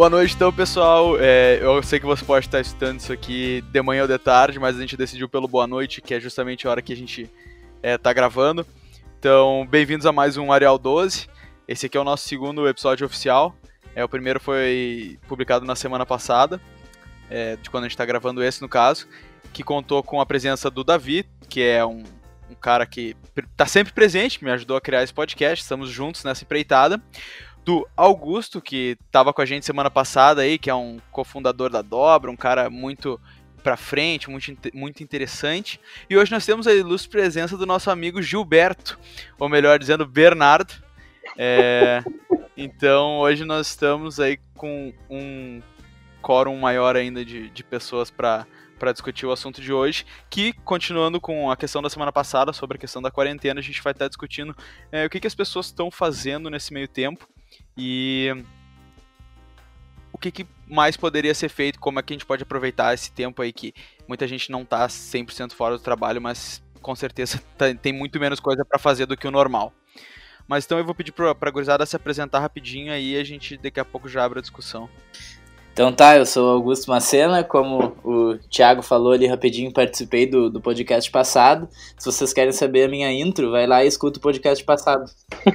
[0.00, 1.20] Boa noite, então, pessoal.
[1.20, 4.58] É, eu sei que você pode estar estudando isso aqui de manhã ou de tarde,
[4.58, 7.30] mas a gente decidiu pelo boa noite, que é justamente a hora que a gente
[7.82, 8.66] está é, gravando.
[9.18, 11.28] Então, bem-vindos a mais um Arial 12.
[11.68, 13.54] Esse aqui é o nosso segundo episódio oficial.
[13.94, 16.58] É, o primeiro foi publicado na semana passada,
[17.28, 19.06] é, de quando a gente está gravando esse, no caso,
[19.52, 22.02] que contou com a presença do Davi, que é um,
[22.50, 26.42] um cara que está sempre presente, me ajudou a criar esse podcast, estamos juntos nessa
[26.42, 27.02] empreitada
[27.64, 31.82] do Augusto, que estava com a gente semana passada aí, que é um cofundador da
[31.82, 33.20] Dobra, um cara muito
[33.62, 35.80] para frente, muito, muito interessante.
[36.08, 38.98] E hoje nós temos a ilustre presença do nosso amigo Gilberto,
[39.38, 40.72] ou melhor dizendo, Bernardo.
[41.36, 42.02] É,
[42.56, 45.62] então hoje nós estamos aí com um
[46.22, 48.46] quórum maior ainda de, de pessoas para
[48.78, 52.78] para discutir o assunto de hoje, que, continuando com a questão da semana passada, sobre
[52.78, 54.56] a questão da quarentena, a gente vai estar discutindo
[54.90, 57.28] é, o que, que as pessoas estão fazendo nesse meio tempo
[57.82, 58.44] e
[60.12, 63.10] o que, que, mais poderia ser feito, como é que a gente pode aproveitar esse
[63.10, 63.72] tempo aí que
[64.06, 68.38] muita gente não está 100% fora do trabalho, mas com certeza tá, tem muito menos
[68.38, 69.72] coisa para fazer do que o normal.
[70.46, 73.56] Mas então eu vou pedir para a gurizada se apresentar rapidinho aí e a gente
[73.56, 74.90] daqui a pouco já abre a discussão.
[75.72, 80.60] Então tá, eu sou Augusto Macena, como o Thiago falou ali rapidinho, participei do, do
[80.60, 81.68] podcast passado.
[81.96, 85.04] Se vocês querem saber a minha intro, vai lá e escuta o podcast passado.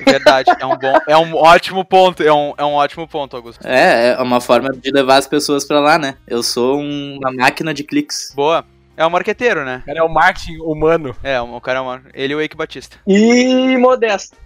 [0.05, 3.66] Verdade, é um bom, é um ótimo ponto, é um, é um ótimo ponto, Augusto.
[3.67, 6.16] É, é uma forma de levar as pessoas para lá, né?
[6.25, 8.33] Eu sou um, uma máquina de cliques.
[8.35, 8.66] Boa.
[8.97, 9.81] É um marqueteiro, né?
[9.83, 11.13] O cara é o marketing humano.
[11.22, 12.97] É, o cara é o Ele e o Eike Batista.
[13.05, 14.38] E modesto.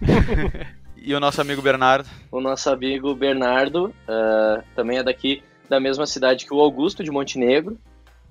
[0.98, 2.08] e o nosso amigo Bernardo?
[2.32, 5.40] O nosso amigo Bernardo uh, também é daqui
[5.70, 7.78] da mesma cidade que o Augusto, de Montenegro,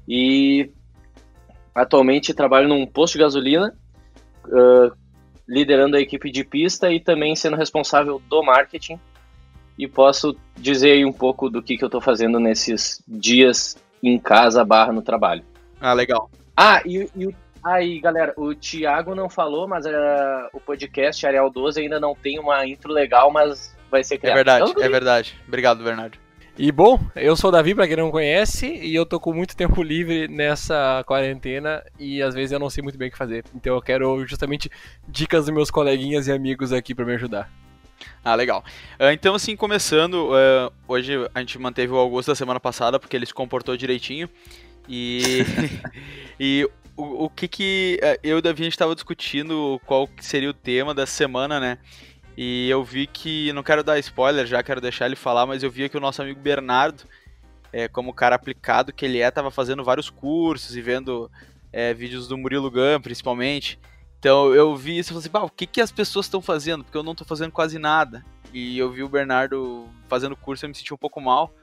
[0.05, 0.69] e
[1.73, 3.73] atualmente trabalho num posto de gasolina,
[4.45, 4.91] uh,
[5.47, 8.99] liderando a equipe de pista e também sendo responsável do marketing.
[9.77, 14.19] E posso dizer aí um pouco do que, que eu estou fazendo nesses dias em
[14.19, 15.43] casa barra no trabalho.
[15.79, 16.29] Ah, legal.
[16.57, 17.33] Ah, e, e
[17.63, 22.37] aí, galera, o Thiago não falou, mas uh, o podcast Arial 12 ainda não tem
[22.37, 24.33] uma intro legal, mas vai ser criado.
[24.33, 25.41] É verdade, é verdade.
[25.47, 26.17] Obrigado, Bernardo.
[26.61, 29.55] E bom, eu sou o Davi, pra quem não conhece, e eu tô com muito
[29.55, 33.45] tempo livre nessa quarentena e às vezes eu não sei muito bem o que fazer.
[33.55, 34.69] Então eu quero justamente
[35.07, 37.49] dicas dos meus coleguinhas e amigos aqui para me ajudar.
[38.21, 38.61] Ah, legal.
[38.99, 43.15] Uh, então, assim, começando, uh, hoje a gente manteve o Augusto da semana passada porque
[43.15, 44.29] ele se comportou direitinho.
[44.85, 45.45] E,
[46.37, 50.09] e o, o, que que uh, eu e o Davi a gente estava discutindo qual
[50.19, 51.77] seria o tema da semana, né?
[52.41, 55.69] E eu vi que, não quero dar spoiler, já quero deixar ele falar, mas eu
[55.69, 57.03] vi que o nosso amigo Bernardo,
[57.73, 61.29] é, como cara aplicado que ele é, tava fazendo vários cursos e vendo
[61.69, 63.77] é, vídeos do Murilo Gun, principalmente.
[64.19, 66.85] Então eu vi isso e falei assim, o que, que as pessoas estão fazendo?
[66.85, 68.23] Porque eu não estou fazendo quase nada.
[68.53, 71.53] E eu vi o Bernardo fazendo curso e eu me senti um pouco mal.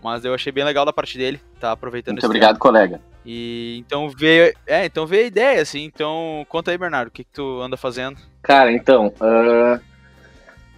[0.00, 2.60] Mas eu achei bem legal da parte dele, tá aproveitando Muito obrigado, tempo.
[2.60, 3.00] colega.
[3.26, 5.82] E então veio, é, então veio a ideia, assim.
[5.82, 8.16] Então conta aí, Bernardo, o que, que tu anda fazendo?
[8.40, 9.89] Cara, então, uh,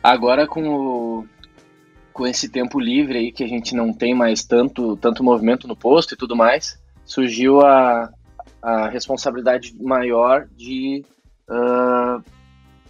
[0.03, 1.27] Agora com o,
[2.13, 5.77] com esse tempo livre aí que a gente não tem mais tanto tanto movimento no
[5.77, 8.11] posto e tudo mais, surgiu a,
[8.61, 11.05] a responsabilidade maior de
[11.49, 12.23] uh,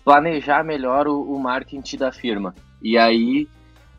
[0.03, 2.55] planejar melhor o, o, marketing da firma.
[2.81, 3.47] E aí,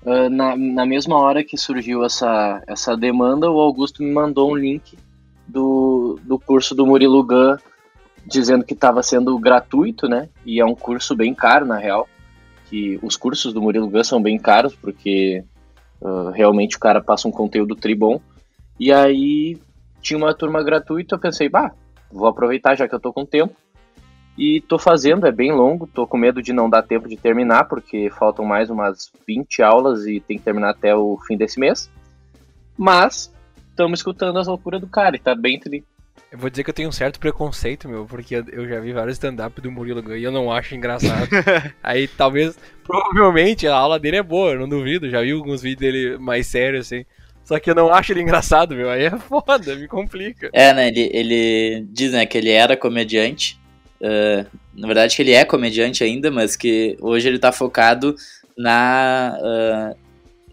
[0.03, 4.55] uh, na, na mesma hora que surgiu essa, essa demanda, o Augusto me mandou um
[4.55, 4.97] link
[5.47, 7.57] do, do curso do Murilo Gun,
[8.25, 10.29] dizendo que estava sendo gratuito, né?
[10.45, 12.07] E é um curso bem caro, na real
[12.73, 15.43] que os cursos do Murilo Gun são bem caros, porque
[16.01, 18.19] uh, realmente o cara passa um conteúdo tribom.
[18.79, 19.59] E aí
[20.01, 21.71] tinha uma turma gratuita, eu pensei, bah,
[22.11, 23.53] vou aproveitar já que eu tô com tempo.
[24.35, 27.65] E tô fazendo, é bem longo, tô com medo de não dar tempo de terminar,
[27.65, 31.91] porque faltam mais umas 20 aulas e tem que terminar até o fim desse mês.
[32.75, 33.31] Mas
[33.69, 35.59] estamos escutando as loucuras do cara e tá bem,
[36.33, 39.17] eu vou dizer que eu tenho um certo preconceito, meu, porque eu já vi vários
[39.17, 41.29] stand-up do Murilo Gun e eu não acho engraçado.
[41.83, 45.07] Aí talvez, provavelmente, a aula dele é boa, eu não duvido.
[45.11, 47.05] Já vi alguns vídeos dele mais sérios, assim.
[47.45, 48.89] Só que eu não acho ele engraçado, meu.
[48.89, 50.49] Aí é foda, me complica.
[50.51, 50.87] É, né?
[50.87, 53.61] Ele, ele diz, né, que ele era comediante.
[54.01, 54.43] Uh,
[54.73, 58.15] na verdade, que ele é comediante ainda, mas que hoje ele tá focado
[58.57, 59.37] na.
[59.39, 59.95] Uh,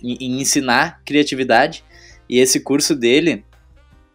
[0.03, 1.83] em, em ensinar criatividade.
[2.29, 3.45] E esse curso dele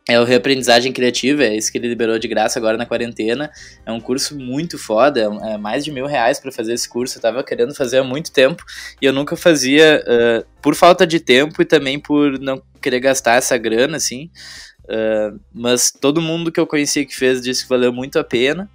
[0.08, 3.52] é o Reaprendizagem Criativa, é esse que ele liberou de graça agora na quarentena.
[3.84, 7.18] É um curso muito foda, é, é mais de mil reais para fazer esse curso.
[7.18, 8.64] Eu tava querendo fazer há muito tempo
[9.02, 13.36] e eu nunca fazia uh, por falta de tempo e também por não querer gastar
[13.36, 14.30] essa grana, assim.
[14.84, 18.70] Uh, mas todo mundo que eu conheci que fez disse que valeu muito a pena.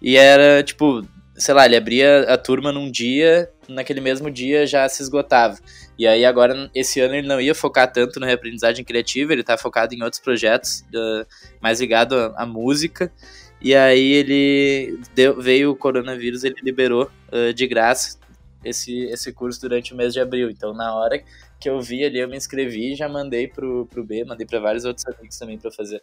[0.00, 4.88] E era, tipo, sei lá, ele abria a turma num dia, naquele mesmo dia já
[4.88, 5.58] se esgotava.
[6.00, 9.58] E aí agora, esse ano ele não ia focar tanto na reaprendizagem criativa, ele tá
[9.58, 11.26] focado em outros projetos, uh,
[11.60, 13.12] mais ligado à, à, música.
[13.60, 18.18] E aí ele deu, veio o coronavírus, ele liberou uh, de graça
[18.64, 20.48] esse, esse curso durante o mês de abril.
[20.48, 21.22] Então na hora
[21.60, 24.58] que eu vi ali, eu me inscrevi e já mandei pro, pro B, mandei para
[24.58, 26.02] vários outros amigos também para fazer.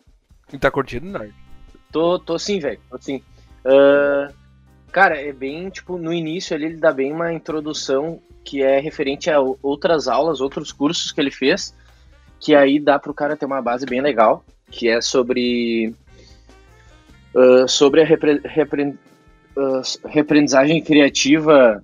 [0.53, 1.33] E tá curtindo, Nerd?
[1.91, 3.23] Tô, tô sim, velho, tô sim.
[3.65, 4.31] Uh,
[4.91, 9.29] cara, é bem, tipo, no início ali ele dá bem uma introdução que é referente
[9.29, 11.75] a outras aulas, outros cursos que ele fez,
[12.39, 15.93] que aí dá pro cara ter uma base bem legal, que é sobre
[17.33, 18.83] uh, sobre a repre, repre,
[19.57, 21.83] uh, reaprendizagem criativa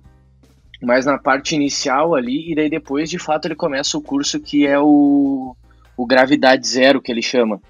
[0.80, 4.66] mais na parte inicial ali, e daí depois, de fato, ele começa o curso que
[4.66, 5.56] é o,
[5.96, 7.60] o Gravidade Zero, que ele chama.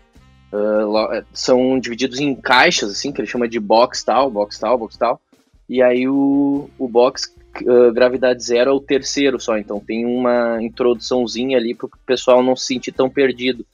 [0.55, 4.97] Uh, são divididos em caixas, assim, que ele chama de box tal, box tal, box
[4.97, 5.21] tal.
[5.69, 10.63] E aí o, o box uh, Gravidade Zero é o terceiro só, então tem uma
[10.63, 13.67] introduçãozinha ali para o pessoal não se sentir tão perdido.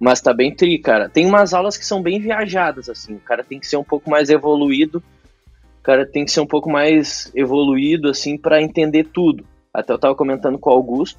[0.00, 1.08] Mas tá bem tri, cara.
[1.08, 3.16] Tem umas aulas que são bem viajadas, assim.
[3.16, 5.02] O cara tem que ser um pouco mais evoluído.
[5.80, 9.44] O cara tem que ser um pouco mais evoluído, assim, para entender tudo.
[9.72, 11.18] Até eu tava comentando com o Augusto.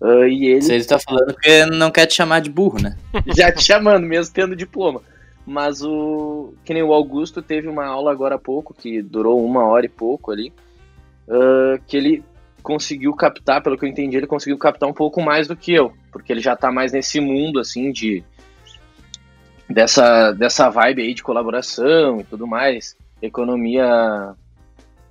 [0.00, 0.62] Uh, e ele.
[0.62, 2.96] Você está falando que não quer te chamar de burro, né?
[3.36, 5.02] Já te chamando, mesmo tendo diploma.
[5.44, 6.54] Mas o.
[6.64, 9.88] Que nem o Augusto teve uma aula agora há pouco, que durou uma hora e
[9.88, 10.52] pouco ali.
[11.26, 12.24] Uh, que ele
[12.62, 15.92] conseguiu captar, pelo que eu entendi, ele conseguiu captar um pouco mais do que eu.
[16.12, 18.22] Porque ele já tá mais nesse mundo, assim, de.
[19.68, 22.96] Dessa, dessa vibe aí de colaboração e tudo mais.
[23.20, 24.34] Economia.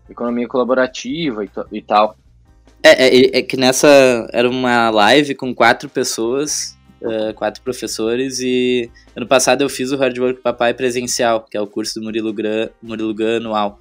[0.10, 2.16] Economia colaborativa e, e tal.
[2.84, 3.88] É, é, é, que nessa
[4.32, 9.98] era uma live com quatro pessoas, uh, quatro professores, e ano passado eu fiz o
[9.98, 13.80] Hard Work Papai presencial, que é o curso do Murilo Gran, Murilo Gran anual.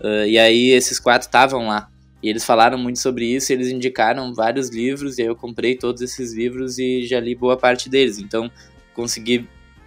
[0.00, 1.88] Uh, e aí esses quatro estavam lá.
[2.22, 6.02] E eles falaram muito sobre isso, eles indicaram vários livros, e aí eu comprei todos
[6.02, 8.18] esses livros e já li boa parte deles.
[8.18, 8.50] Então
[8.92, 9.46] consegui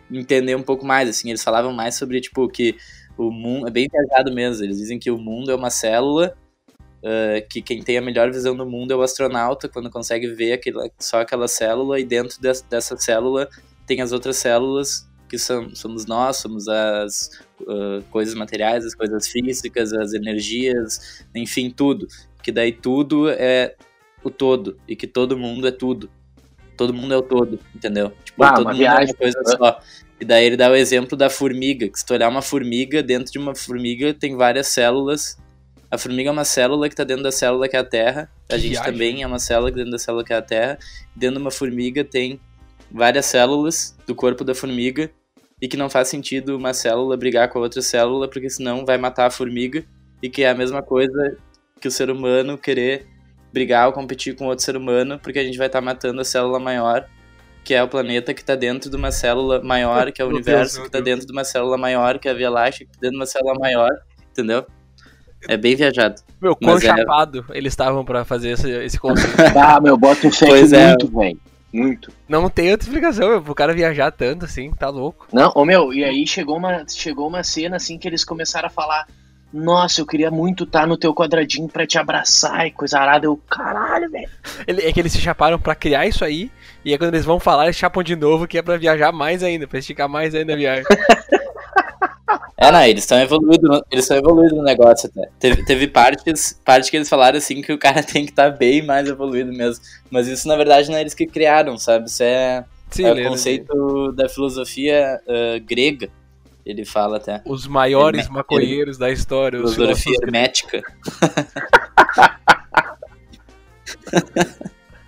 [0.10, 2.76] entender um pouco mais, assim, eles falavam mais sobre, tipo, que
[3.18, 6.34] o mundo, é bem viajado mesmo, eles dizem que o mundo é uma célula
[7.02, 10.54] Uh, que quem tem a melhor visão do mundo é o astronauta, quando consegue ver
[10.54, 13.50] aquela, só aquela célula, e dentro de, dessa célula
[13.88, 17.30] tem as outras células, que são, somos nós, somos as
[17.62, 22.08] uh, coisas materiais, as coisas físicas, as energias, enfim, tudo.
[22.44, 23.76] Que daí tudo é
[24.24, 26.08] o todo, e que todo mundo é tudo.
[26.78, 28.12] Todo mundo é o todo, entendeu?
[28.24, 29.56] Tipo, ah, todo mundo viagem, é uma coisa né?
[29.58, 29.80] só.
[30.20, 33.32] E daí ele dá o exemplo da formiga, que se tu olhar uma formiga, dentro
[33.32, 35.42] de uma formiga tem várias células
[35.92, 38.32] a formiga é uma célula que está dentro da célula que é a Terra.
[38.50, 38.92] A que gente viagem.
[38.92, 40.80] também é uma célula dentro da célula que é a Terra.
[41.14, 42.40] Dentro de uma formiga tem
[42.90, 45.12] várias células do corpo da formiga
[45.62, 48.98] e que não faz sentido uma célula brigar com a outra célula porque senão vai
[48.98, 49.84] matar a formiga
[50.24, 51.38] e que é a mesma coisa
[51.80, 53.08] que o ser humano querer
[53.52, 56.26] brigar ou competir com outro ser humano porque a gente vai estar tá matando a
[56.26, 57.08] célula maior
[57.64, 60.78] que é o planeta que está dentro de uma célula maior que é o universo
[60.78, 63.02] Deus, que está dentro de uma célula maior que é a Via Láctea que está
[63.02, 63.92] dentro de uma célula maior
[64.32, 64.66] entendeu
[65.48, 66.22] é bem viajado.
[66.42, 67.58] Meu, quão Mas é- chapado é...
[67.58, 69.36] eles estavam pra fazer esse, esse conceito.
[69.58, 70.88] ah, meu, bota um cheque é.
[70.88, 71.40] muito, velho.
[71.74, 72.12] Muito.
[72.28, 75.28] Não tem outra explicação, meu, pro cara viajar tanto assim, tá louco.
[75.32, 78.70] Não, ô meu, e aí chegou uma, chegou uma cena assim que eles começaram a
[78.72, 79.08] falar.
[79.54, 83.26] Nossa, eu queria muito estar tá no teu quadradinho pra te abraçar e coisa arada.
[83.26, 84.30] Eu, caralho, velho.
[84.68, 86.52] É que eles se chaparam pra criar isso aí,
[86.86, 89.44] e aí quando eles vão falar, eles chapam de novo, que é pra viajar mais
[89.44, 90.86] ainda, pra esticar mais ainda a viagem.
[92.62, 95.28] É, não, eles estão evoluindo, eles estão evoluindo no negócio até.
[95.40, 98.56] Teve, teve partes, partes que eles falaram assim que o cara tem que estar tá
[98.56, 99.84] bem mais evoluído mesmo.
[100.12, 102.06] Mas isso na verdade não é eles que criaram, sabe?
[102.06, 106.08] Isso é, Sim, é o conceito da filosofia uh, grega.
[106.64, 107.42] Ele fala até.
[107.48, 108.36] Os maiores Herme...
[108.36, 109.58] maconheiros da história.
[109.58, 110.84] Filosofia hermética.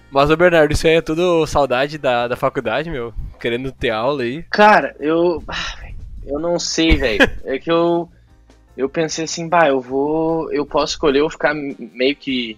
[0.09, 3.13] Mas, ô Bernardo, isso aí é tudo saudade da, da faculdade, meu?
[3.39, 4.41] Querendo ter aula aí?
[4.49, 5.43] Cara, eu.
[5.47, 5.92] Ah,
[6.25, 7.29] eu não sei, velho.
[7.45, 8.09] é que eu
[8.75, 12.57] eu pensei assim, bah, eu vou, eu posso escolher eu ficar meio que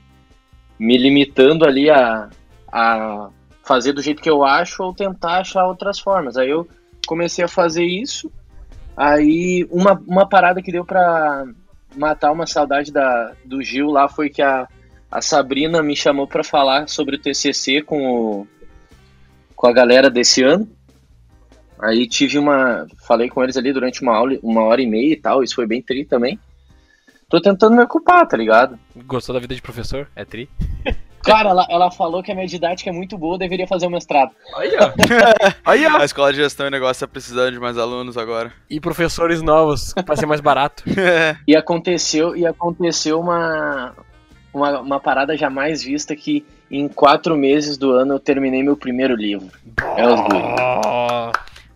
[0.80, 2.30] me limitando ali a,
[2.72, 3.30] a
[3.64, 6.38] fazer do jeito que eu acho ou tentar achar outras formas.
[6.38, 6.68] Aí eu
[7.06, 8.32] comecei a fazer isso.
[8.96, 11.46] Aí uma, uma parada que deu pra
[11.96, 14.68] matar uma saudade da, do Gil lá foi que a,
[15.12, 18.48] a Sabrina me chamou para falar sobre o TCC com, o,
[19.54, 20.68] com a galera desse ano.
[21.86, 22.88] Aí tive uma.
[23.08, 25.68] Falei com eles ali durante uma, aula, uma hora e meia e tal, isso foi
[25.68, 26.40] bem tri também.
[27.30, 28.80] tô tentando me ocupar, tá ligado?
[29.06, 30.08] Gostou da vida de professor?
[30.16, 30.50] É tri?
[31.26, 33.90] Cara, ela, ela falou que a minha didática é muito boa, eu deveria fazer o
[33.90, 34.32] mestrado.
[34.56, 34.92] Aí, ó.
[35.66, 35.98] Aí, ó.
[35.98, 38.54] A escola de gestão e negócio tá precisando de mais alunos agora.
[38.70, 40.84] E professores novos, pra ser mais barato.
[41.48, 43.96] E aconteceu, e aconteceu uma,
[44.54, 49.16] uma, uma parada jamais vista que em quatro meses do ano eu terminei meu primeiro
[49.16, 49.48] livro.
[49.98, 50.44] É os guri.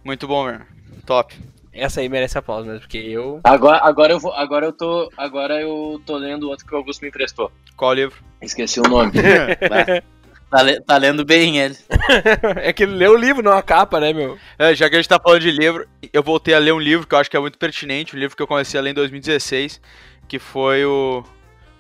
[0.04, 0.60] Muito bom, meu.
[1.06, 1.36] Top.
[1.74, 3.40] essa aí merece aplauso mesmo, porque eu.
[3.44, 6.78] Agora, agora eu vou, agora eu tô, agora eu tô lendo o outro que o
[6.78, 7.52] Augusto me emprestou.
[7.76, 8.18] Qual livro?
[8.42, 9.12] Esqueci o nome.
[10.50, 11.78] Tá, le- tá lendo bem ele.
[12.58, 14.36] é que ele leu o livro, não a capa, né, meu?
[14.58, 17.06] É, já que a gente tá falando de livro, eu voltei a ler um livro
[17.06, 18.94] que eu acho que é muito pertinente, um livro que eu comecei a ler em
[18.96, 19.80] 2016,
[20.28, 21.24] que foi o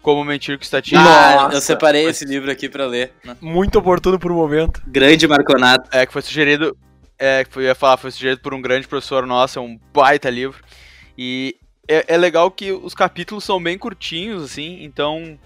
[0.03, 1.01] Como Mentir com Estatística.
[1.03, 3.11] Ah, eu separei mas- esse livro aqui pra ler.
[3.41, 4.79] Muito oportuno por um momento.
[4.85, 5.89] Grande Marconato.
[5.91, 6.77] É, que foi sugerido.
[7.19, 10.63] É, eu ia falar, foi sugerido por um grande professor nosso, é um baita livro.
[11.17, 11.57] E
[11.87, 15.37] é, é legal que os capítulos são bem curtinhos, assim, então.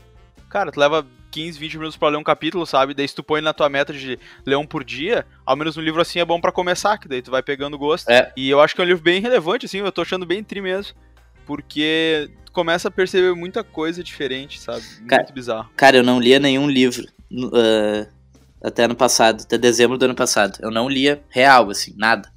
[0.50, 2.94] Cara, tu leva 15, 20 minutos pra ler um capítulo, sabe?
[2.94, 5.82] Daí se tu põe na tua meta de ler um por dia, ao menos um
[5.82, 8.08] livro assim é bom pra começar, que daí tu vai pegando gosto.
[8.08, 8.32] É.
[8.38, 10.62] E eu acho que é um livro bem relevante, assim, eu tô achando bem tri
[10.62, 10.96] mesmo.
[11.44, 14.84] Porque tu começa a perceber muita coisa diferente, sabe?
[14.98, 15.70] Muito Cara, bizarro.
[15.76, 17.04] Cara, eu não lia nenhum livro
[17.52, 18.08] ah,
[18.64, 20.58] até ano passado, até dezembro do ano passado.
[20.62, 22.32] Eu não lia real, assim, nada.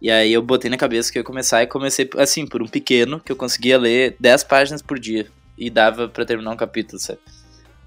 [0.00, 2.66] E aí eu botei na cabeça que eu ia começar e comecei, assim, por um
[2.68, 5.26] pequeno, que eu conseguia ler 10 páginas por dia.
[5.58, 7.20] E dava pra terminar um capítulo, sabe?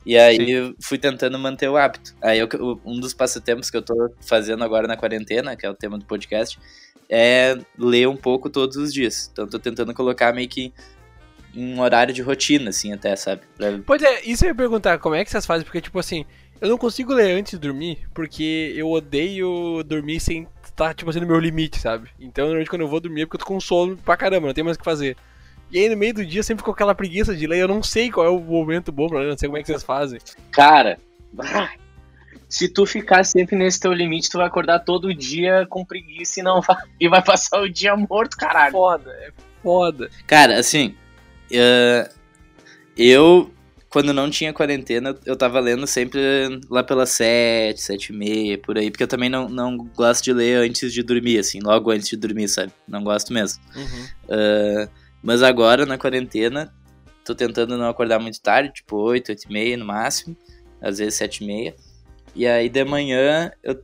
[0.06, 0.52] E aí Sim.
[0.52, 2.16] eu fui tentando manter o hábito.
[2.22, 2.48] Aí eu-
[2.86, 6.06] um dos passatempos que eu tô fazendo agora na quarentena, que é o tema do
[6.06, 6.60] podcast,
[7.10, 9.30] é ler um pouco todos os dias.
[9.32, 10.72] Então eu tô tentando colocar meio que
[11.56, 13.42] em um horário de rotina, assim, até, sabe?
[13.58, 15.64] Pra Pois é, isso eu ia perguntar, como é que vocês fazem?
[15.66, 16.26] Porque, tipo assim,
[16.62, 21.20] eu não consigo ler antes de dormir, porque eu odeio dormir sem estar, tipo assim,
[21.20, 22.10] no meu limite, sabe?
[22.20, 24.54] Então, normalmente, quando eu vou dormir é porque eu tô com sono pra caramba, não
[24.54, 25.16] tem mais o que fazer.
[25.72, 28.12] E aí, no meio do dia, sempre com aquela preguiça de ler, eu não sei
[28.12, 30.20] qual é o momento bom pra ler, não sei como é que vocês fazem.
[30.52, 30.98] Cara,
[32.48, 36.44] se tu ficar sempre nesse teu limite, tu vai acordar todo dia com preguiça e
[36.44, 38.72] não vai, e vai passar o dia morto, caralho.
[38.72, 39.32] Foda, é
[39.62, 40.10] foda.
[40.28, 40.96] Cara, assim,
[41.52, 42.10] eh,
[42.96, 43.52] eu,
[43.96, 46.20] quando não tinha quarentena, eu tava lendo sempre
[46.70, 50.34] lá pelas sete, sete e meia, por aí, porque eu também não, não gosto de
[50.34, 52.74] ler antes de dormir, assim, logo antes de dormir, sabe?
[52.86, 53.64] Não gosto mesmo.
[53.74, 54.06] Uhum.
[54.28, 54.90] Eh,
[55.24, 56.74] mas agora, na quarentena,
[57.24, 60.36] tô tentando não acordar muito tarde, tipo oito, oito e meia no máximo,
[60.82, 61.74] às vezes sete e meia.
[62.36, 63.82] E aí, de manhã, eu,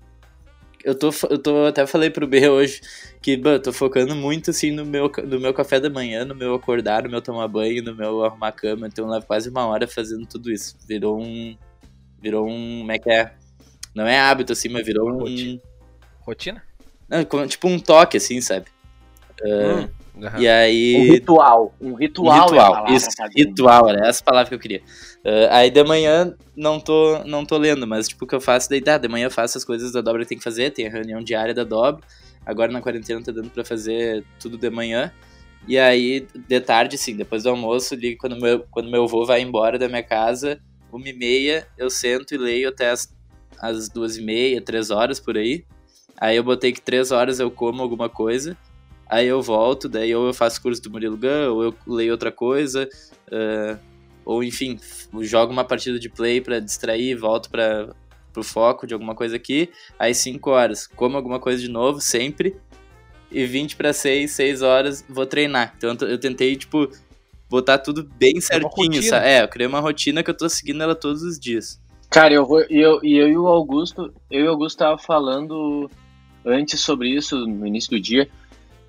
[0.83, 2.81] eu, tô, eu tô, até falei pro B hoje,
[3.21, 6.33] que, bah, eu tô focando muito, assim, no meu, no meu café da manhã, no
[6.33, 8.87] meu acordar, no meu tomar banho, no meu arrumar a cama.
[8.87, 10.75] Então, eu levo quase uma hora fazendo tudo isso.
[10.87, 11.55] Virou um...
[12.19, 12.79] Virou um...
[12.79, 13.33] Como é que é?
[13.93, 15.19] Não é hábito, assim, mas virou um...
[15.19, 15.61] Rotina.
[16.21, 16.63] Rotina?
[17.07, 18.65] Não, como- tipo um toque, assim, sabe?
[19.43, 19.87] Hum,
[20.23, 20.39] aham.
[20.39, 20.95] E aí...
[20.97, 21.75] Um ritual.
[21.81, 23.33] Um ritual, Um é a ritual, palavra, isso, sabe?
[23.35, 24.81] ritual, era essa palavra que eu queria.
[25.23, 28.69] Ah, aí de manhã não tô, não tô lendo, mas tipo, o que eu faço
[28.69, 30.87] daí, tá, de manhã eu faço as coisas da dobra que tem que fazer, tem
[30.87, 32.03] a reunião diária da dobra,
[32.45, 35.11] agora na quarentena tá dando pra fazer tudo de manhã,
[35.67, 39.41] e aí de tarde, sim, depois do almoço, ali, quando meu, quando meu avô vai
[39.41, 40.59] embora da minha casa,
[40.91, 43.13] uma e meia, eu sento e leio até as,
[43.59, 45.65] as duas e meia, três horas por aí,
[46.17, 48.57] aí eu botei que três horas eu como alguma coisa,
[49.11, 52.31] Aí eu volto, daí ou eu faço curso do Murilo Gun, ou eu leio outra
[52.31, 52.87] coisa,
[53.29, 53.77] ah,
[54.23, 54.79] ou enfim,
[55.19, 57.93] jogo uma partida de play pra distrair, volto para
[58.31, 59.69] pro foco de alguma coisa aqui.
[59.97, 62.55] Aí 5 horas, como alguma coisa de novo, sempre.
[63.31, 65.73] E 20 para 6, 6 horas, vou treinar.
[65.77, 66.89] Então eu tentei, tipo,
[67.49, 69.01] botar tudo bem certinho, rotina.
[69.03, 69.27] sabe?
[69.27, 71.79] É, eu criei uma rotina que eu tô seguindo ela todos os dias.
[72.09, 72.61] Cara, eu vou.
[72.69, 75.89] E eu, e eu e o Augusto, eu e o Augusto tava falando
[76.45, 78.29] antes sobre isso, no início do dia,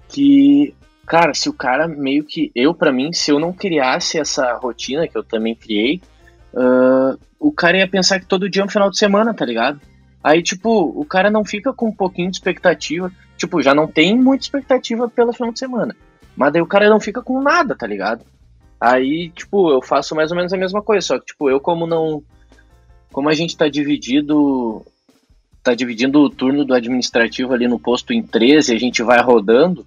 [0.08, 0.74] que,
[1.06, 2.50] cara, se o cara meio que.
[2.54, 6.00] Eu, pra mim, se eu não criasse essa rotina que eu também criei,
[6.54, 9.80] ah, o cara ia pensar que todo dia é um final de semana, tá ligado?
[10.22, 13.10] Aí, tipo, o cara não fica com um pouquinho de expectativa.
[13.36, 15.96] Tipo, já não tem muita expectativa pelo final de semana.
[16.36, 18.24] Mas daí o cara não fica com nada, tá ligado?
[18.80, 21.86] Aí, tipo, eu faço mais ou menos a mesma coisa, só que, tipo, eu como
[21.86, 22.22] não.
[23.12, 24.84] Como a gente tá dividido.
[25.62, 29.86] Tá dividindo o turno do administrativo ali no posto em 13, a gente vai rodando.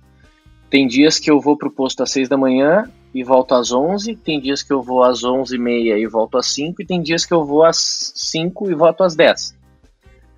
[0.69, 4.13] Tem dias que eu vou pro posto às 6 da manhã e volto às 11,
[4.17, 7.01] tem dias que eu vou às 11 e meia e volto às 5, e tem
[7.01, 9.55] dias que eu vou às 5 e volto às 10.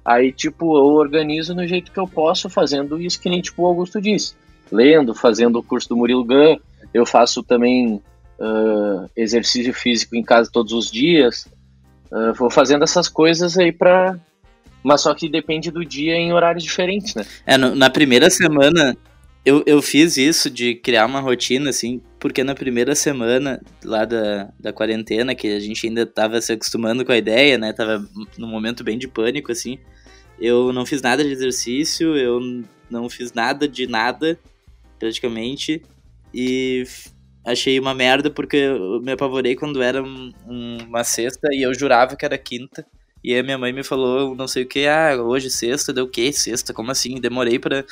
[0.06, 3.66] Aí, tipo, eu organizo no jeito que eu posso, fazendo isso que nem, tipo, o
[3.66, 4.36] Augusto disse.
[4.72, 6.58] Lendo, fazendo o curso do Murilo Gun,
[6.94, 8.00] eu faço também
[8.40, 11.48] ah, exercício físico em casa todos os dias.
[12.12, 14.20] Ah, vou fazendo essas coisas aí pra...
[14.84, 17.26] Mas só que depende do dia em horários diferentes, né?
[17.44, 18.96] É, no- na primeira semana
[19.44, 24.52] eu, eu fiz isso de criar uma rotina, assim, porque na primeira semana lá da,
[24.60, 27.74] da quarentena, que a gente ainda tava se acostumando com a ideia, né?
[27.74, 28.08] Tava
[28.38, 29.78] num momento bem de pânico, assim.
[30.40, 32.40] Eu não fiz nada de exercício, eu
[32.90, 34.38] não fiz nada de nada,
[35.00, 35.82] praticamente.
[36.34, 36.84] E
[37.46, 40.32] achei uma merda porque eu me apavorei quando era um,
[40.88, 42.86] uma sexta e eu jurava que era quinta.
[43.24, 46.10] E aí minha mãe me falou, não sei o que, ah, hoje sexta, deu o
[46.10, 46.32] quê?
[46.32, 47.20] Sexta, como assim?
[47.20, 47.84] Demorei pra,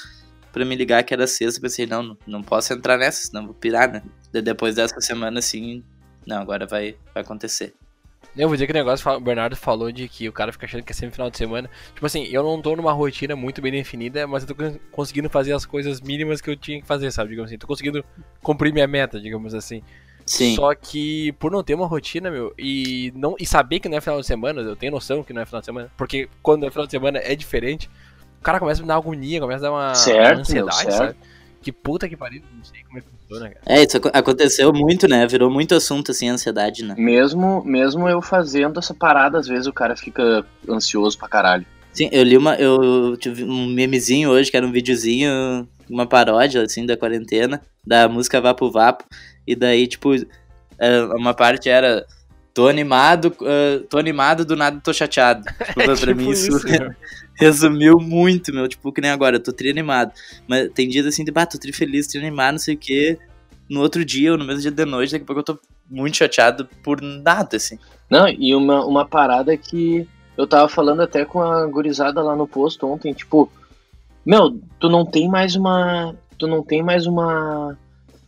[0.55, 3.91] pra me ligar que era sexta, pensei, não, não posso entrar nessa, senão vou pirar,
[3.91, 4.01] né?
[4.41, 5.83] depois dessa semana, assim,
[6.25, 7.73] não, agora vai, vai acontecer.
[8.37, 10.83] Eu vou dizer que o negócio, o Bernardo falou de que o cara fica achando
[10.83, 11.69] que é sempre final de semana.
[11.93, 15.51] Tipo assim, eu não tô numa rotina muito bem definida, mas eu tô conseguindo fazer
[15.51, 17.31] as coisas mínimas que eu tinha que fazer, sabe?
[17.31, 18.03] Digamos assim, tô conseguindo
[18.41, 19.81] cumprir minha meta, digamos assim.
[20.25, 20.55] Sim.
[20.55, 24.01] Só que por não ter uma rotina, meu, e não e saber que não é
[24.01, 26.71] final de semana, eu tenho noção que não é final de semana, porque quando é
[26.71, 27.89] final de semana é diferente,
[28.45, 30.97] cara começa a me dar agonia, começa a dar uma, certo, uma ansiedade, meu, certo.
[30.97, 31.15] sabe?
[31.61, 33.61] Que puta que pariu, não sei como é que funciona, cara.
[33.65, 35.25] É, isso aconteceu muito, né?
[35.25, 36.93] Virou muito assunto, assim, a ansiedade, né?
[36.95, 41.65] Mesmo, mesmo eu fazendo essa parada, às vezes o cara fica ansioso pra caralho.
[41.91, 42.55] Sim, eu li uma.
[42.55, 48.07] Eu tive um memezinho hoje, que era um videozinho, uma paródia, assim, da quarentena, da
[48.07, 49.05] música Vapo Vapo.
[49.47, 50.09] E daí, tipo,
[51.17, 52.05] uma parte era.
[52.55, 55.43] Tô animado, uh, tô animado, do nada tô chateado.
[55.67, 56.95] Tipo, É pra tipo mim isso, isso, meu.
[57.35, 58.65] resumiu muito, meu.
[58.65, 60.13] Tipo, que nem agora, eu tô tri animado.
[60.47, 63.19] Mas tem dias assim de, bah, tô tri feliz, tri animado, não sei o quê.
[63.69, 65.59] No outro dia, ou no mesmo dia de noite, daqui a pouco eu tô
[65.89, 67.77] muito chateado por nada, assim.
[68.09, 70.07] Não, e uma, uma parada que
[70.37, 73.51] eu tava falando até com a gurizada lá no posto ontem, tipo,
[74.25, 76.15] meu, tu não tem mais uma.
[76.37, 77.77] Tu não tem mais uma.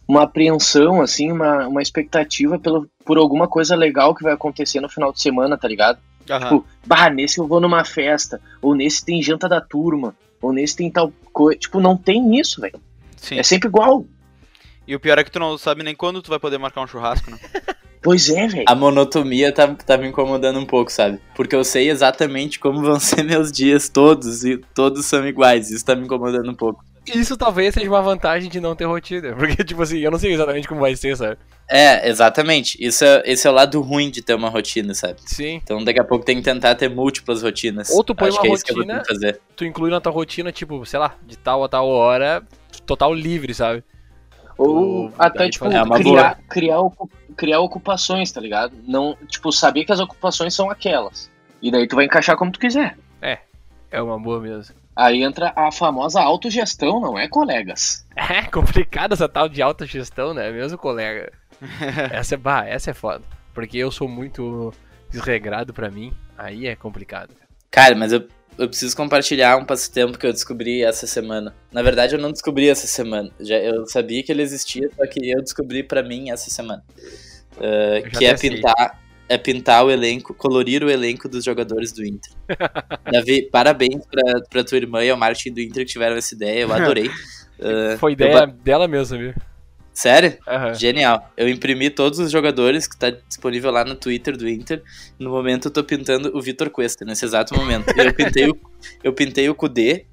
[0.08, 4.90] Uma apreensão, assim, uma, uma expectativa pelo, por alguma coisa legal que vai acontecer no
[4.90, 6.00] final de semana, tá ligado?
[6.30, 6.40] Aham.
[6.40, 10.76] Tipo, bah, nesse eu vou numa festa, ou nesse tem janta da turma, ou nesse
[10.76, 11.60] tem tal coisa.
[11.60, 12.80] Tipo, não tem isso, velho.
[13.18, 13.38] Sim.
[13.38, 14.06] É sempre igual.
[14.88, 16.88] E o pior é que tu não sabe nem quando tu vai poder marcar um
[16.88, 17.38] churrasco, né?
[18.00, 18.64] Pois é, velho.
[18.68, 21.20] A monotonia tá, tá me incomodando um pouco, sabe?
[21.36, 25.72] Porque eu sei exatamente como vão ser meus dias todos, e todos são iguais.
[25.72, 26.86] Isso tá me incomodando um pouco.
[27.16, 29.34] Isso talvez seja uma vantagem de não ter rotina.
[29.38, 31.38] Porque, tipo assim, eu não sei exatamente como vai ser, sabe?
[31.70, 32.78] É, exatamente.
[32.80, 35.20] Isso é, esse é o lado ruim de ter uma rotina, sabe?
[35.26, 35.56] Sim.
[35.64, 37.89] Então daqui a pouco tem que tentar ter múltiplas rotinas.
[37.89, 39.41] Ou tu põe Acho uma que é isso que eu vou rotina- ter que fazer.
[39.56, 42.41] Tu inclui na tua rotina, tipo, sei lá, de tal a tal hora,
[42.86, 43.84] total livre, sabe?
[44.58, 46.82] Ou até, tipo, É criar, criar,
[47.36, 48.74] criar ocupações, tá ligado?
[48.88, 51.30] Não, tipo, saber que as ocupações são aquelas.
[51.62, 52.98] E daí tu vai encaixar como tu quiser.
[53.89, 54.76] É uma boa mesmo.
[54.98, 58.04] Aí entra a famosa autogestão, não é, colegas?
[58.18, 60.52] É complicado essa tal de autogestão, né?
[60.52, 61.32] Mesmo, colega?
[62.12, 63.24] essa é, bah, essa é foda.
[63.54, 64.74] Porque eu sou muito
[65.12, 67.36] desregrado pra mim, aí é complicado.
[67.70, 71.54] Cara, mas eu, eu preciso compartilhar um passatempo que eu descobri essa semana.
[71.72, 73.30] Na verdade, eu não descobri essa semana.
[73.40, 76.84] Já, eu sabia que ele existia, só que eu descobri pra mim essa semana.
[77.56, 78.62] Uh, que é até sei.
[79.30, 82.32] É pintar o elenco, colorir o elenco dos jogadores do Inter.
[83.12, 86.62] Davi, parabéns pra, pra tua irmã e ao Martin do Inter que tiveram essa ideia,
[86.62, 87.08] eu adorei.
[87.08, 89.34] Uh, Foi eu ideia ba- dela mesmo, viu?
[89.94, 90.38] Sério?
[90.48, 90.76] Aham.
[90.76, 91.32] Genial.
[91.36, 94.84] Eu imprimi todos os jogadores que tá disponível lá no Twitter do Inter.
[95.18, 97.88] No momento eu tô pintando o Vitor Cuesta, nesse exato momento.
[97.98, 98.56] Eu pintei o,
[99.04, 100.06] eu pintei o Kudê,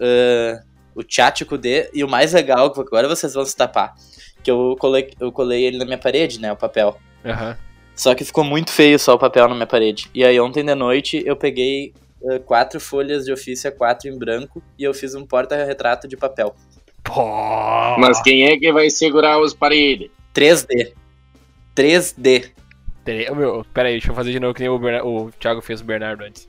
[0.00, 0.62] ah,
[0.94, 3.94] o Tchat Kudê, e o mais legal, agora vocês vão se tapar,
[4.40, 6.96] que eu colei, eu colei ele na minha parede, né, o papel.
[7.24, 7.56] Aham.
[7.96, 10.10] Só que ficou muito feio só o papel na minha parede.
[10.14, 11.92] E aí ontem de noite eu peguei
[12.28, 16.54] ah, quatro folhas de ofício, quatro em branco, e eu fiz um porta-retrato de papel.
[17.02, 17.22] Pô!
[17.98, 20.10] Mas quem é que vai segurar os paredes?
[20.34, 20.92] 3D.
[21.76, 22.50] 3D.
[23.04, 24.76] Tere- Ô, Meu, pera aí, deixa eu fazer de novo que nem o,
[25.26, 26.48] o Thiago fez o Bernardo antes.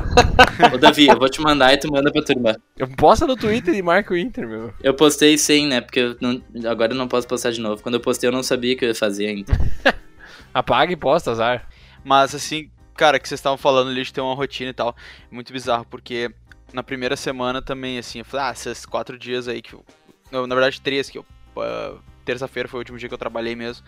[0.72, 2.54] Ô, Davi, eu vou te mandar e tu manda pra tua irmã.
[2.76, 4.72] Eu posta no Twitter e marca o Inter, meu.
[4.82, 5.80] Eu postei sim, né?
[5.80, 7.82] Porque eu não- agora eu não posso postar de novo.
[7.82, 9.52] Quando eu postei, eu não sabia que eu ia fazer ainda.
[10.54, 11.68] Apaga e posta, azar.
[12.04, 14.96] Mas assim, cara, que vocês estavam falando ali de ter uma rotina e tal,
[15.30, 16.30] é muito bizarro, porque
[16.72, 19.84] na primeira semana também, assim, eu falei, ah, esses quatro dias aí que eu.
[20.30, 21.26] não, na verdade, três, que eu.
[21.58, 23.84] ah, Terça-feira foi o último dia que eu trabalhei mesmo.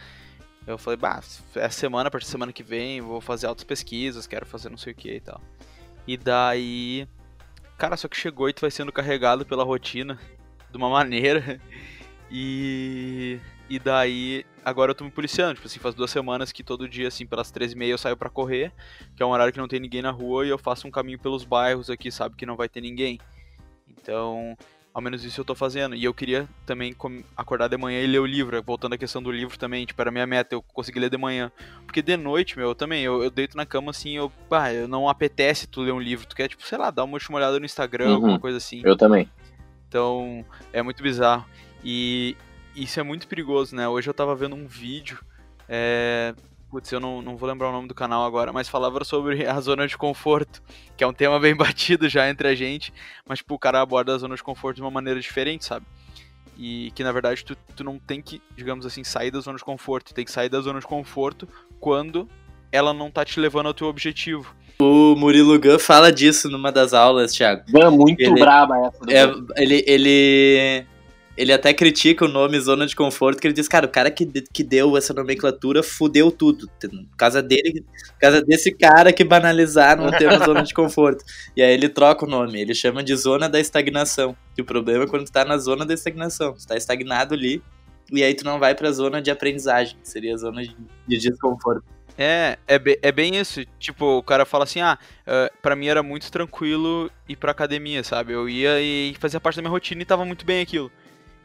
[0.66, 1.20] Eu falei, bah,
[1.54, 4.68] essa semana, a partir da semana que vem, eu vou fazer altas pesquisas, quero fazer
[4.68, 5.40] não sei o que e tal.
[6.08, 7.06] E daí.
[7.76, 10.18] Cara, só que chegou e tu vai sendo carregado pela rotina
[10.70, 11.60] de uma maneira.
[12.30, 13.40] E.
[13.70, 15.54] E daí, agora eu tô me policiando.
[15.54, 18.70] Tipo assim, faz duas semanas que todo dia, assim, pelas 13h30 eu saio pra correr,
[19.16, 21.18] que é um horário que não tem ninguém na rua, e eu faço um caminho
[21.18, 23.18] pelos bairros aqui, sabe, que não vai ter ninguém.
[23.88, 24.54] Então,
[24.92, 25.94] ao menos isso eu tô fazendo.
[25.94, 26.94] E eu queria também
[27.36, 28.62] acordar de manhã e ler o livro.
[28.62, 31.52] Voltando à questão do livro também, tipo, era minha meta, eu consegui ler de manhã.
[31.84, 34.88] Porque de noite, meu, eu também, eu, eu deito na cama assim, eu, pá, eu
[34.88, 36.26] não apetece tu ler um livro.
[36.26, 38.14] Tu quer, tipo, sei lá, dar uma última olhada no Instagram, Uhum.
[38.14, 38.82] alguma coisa assim.
[38.84, 39.30] Eu também.
[39.88, 41.44] Então, é muito bizarro.
[41.84, 42.36] E,
[42.74, 43.88] isso é muito perigoso, né?
[43.88, 45.18] Hoje eu tava vendo um vídeo,
[45.68, 46.34] é...
[46.70, 49.58] Putz, eu não, não vou lembrar o nome do canal agora, mas falava sobre a
[49.60, 50.62] zona de conforto,
[50.96, 52.92] que é um tema bem batido já entre a gente,
[53.26, 55.86] mas tipo, o cara aborda a zona de conforto de uma maneira diferente, sabe?
[56.58, 59.64] E que na verdade tu, tu não tem que, digamos assim, sair da zona de
[59.64, 61.48] conforto, tu tem que sair da zona de conforto
[61.80, 62.28] quando
[62.70, 64.54] ela não tá te levando ao teu objetivo.
[64.80, 67.62] O Murilo Gun fala disso numa das aulas, Thiago.
[67.70, 68.98] Gun, muito Ele- braba essa.
[69.08, 70.86] É, ele, ele,
[71.38, 74.26] ele até critica o nome zona de conforto, que ele diz, cara, o cara que,
[74.52, 76.68] que deu essa nomenclatura fudeu tudo.
[76.80, 81.24] Por causa dele, por causa desse cara que banalizaram o termo zona de conforto.
[81.56, 84.36] E aí ele troca o nome, ele chama de zona da estagnação.
[84.56, 86.54] E o problema é quando tu tá na zona da estagnação.
[86.54, 87.62] Tu tá estagnado ali,
[88.12, 91.18] e aí tu não vai pra zona de aprendizagem, que seria a zona de, de
[91.18, 91.84] desconforto.
[92.20, 93.64] É, é, be- é bem isso.
[93.78, 98.02] Tipo, o cara fala assim, ah, eh, pra mim era muito tranquilo ir pra academia,
[98.02, 98.32] sabe?
[98.32, 100.90] Eu ia e fazia parte da minha rotina e tava muito bem aquilo.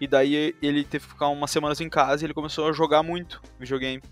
[0.03, 3.01] E daí ele teve que ficar umas semanas em casa e ele começou a jogar
[3.01, 4.03] muito videogame.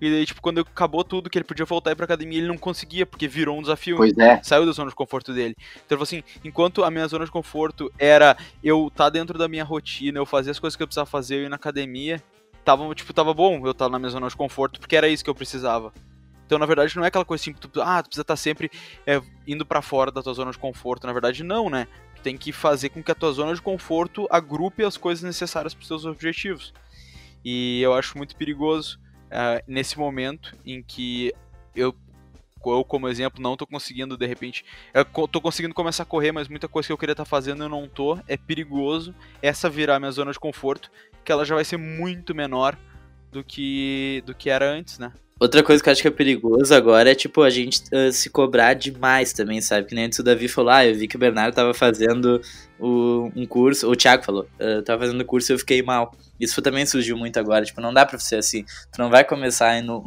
[0.00, 2.58] E daí, tipo, quando acabou tudo, que ele podia voltar ir pra academia, ele não
[2.58, 3.96] conseguia, porque virou um desafio.
[3.96, 4.42] Pois é.
[4.42, 5.54] Saiu da zona de conforto dele.
[5.58, 9.46] Então ele falou assim, enquanto a minha zona de conforto era eu estar dentro da
[9.46, 12.20] minha rotina, eu fazer as coisas que eu precisava fazer, eu ir na academia,
[12.64, 15.30] tava, tipo, tava bom eu estar na minha zona de conforto, porque era isso que
[15.30, 15.92] eu precisava.
[16.44, 18.68] Então, na verdade, não é aquela coisa assim, que tu, ah, tu precisa estar sempre
[19.06, 21.06] é, indo pra fora da tua zona de conforto.
[21.06, 21.86] Na verdade, não, né?
[22.26, 25.86] Tem que fazer com que a tua zona de conforto agrupe as coisas necessárias pros
[25.86, 26.74] teus objetivos.
[27.44, 28.98] E eu acho muito perigoso
[29.30, 31.32] ah, nesse momento em que
[31.72, 31.94] eu,
[32.66, 34.64] eu, como exemplo, não tô conseguindo, de repente,
[35.30, 37.88] tô conseguindo começar a correr, mas muita coisa que eu queria estar fazendo eu não
[37.88, 38.18] tô.
[38.26, 40.90] É perigoso essa virar minha zona de conforto,
[41.24, 42.76] que ela já vai ser muito menor
[43.30, 45.12] do que, do que era antes, né?
[45.38, 48.30] Outra coisa que eu acho que é perigoso agora é, tipo, a gente ah, se
[48.30, 49.86] cobrar demais também, sabe?
[49.86, 52.40] Que nem antes o Davi falou, ah, eu vi que o Bernardo tava fazendo
[52.78, 56.14] o- um curso, ou o Thiago falou, ah, tava fazendo curso e eu fiquei mal.
[56.40, 58.64] Isso também surgiu muito agora, tipo, não dá pra ser assim.
[58.90, 60.02] Tu não vai começar no,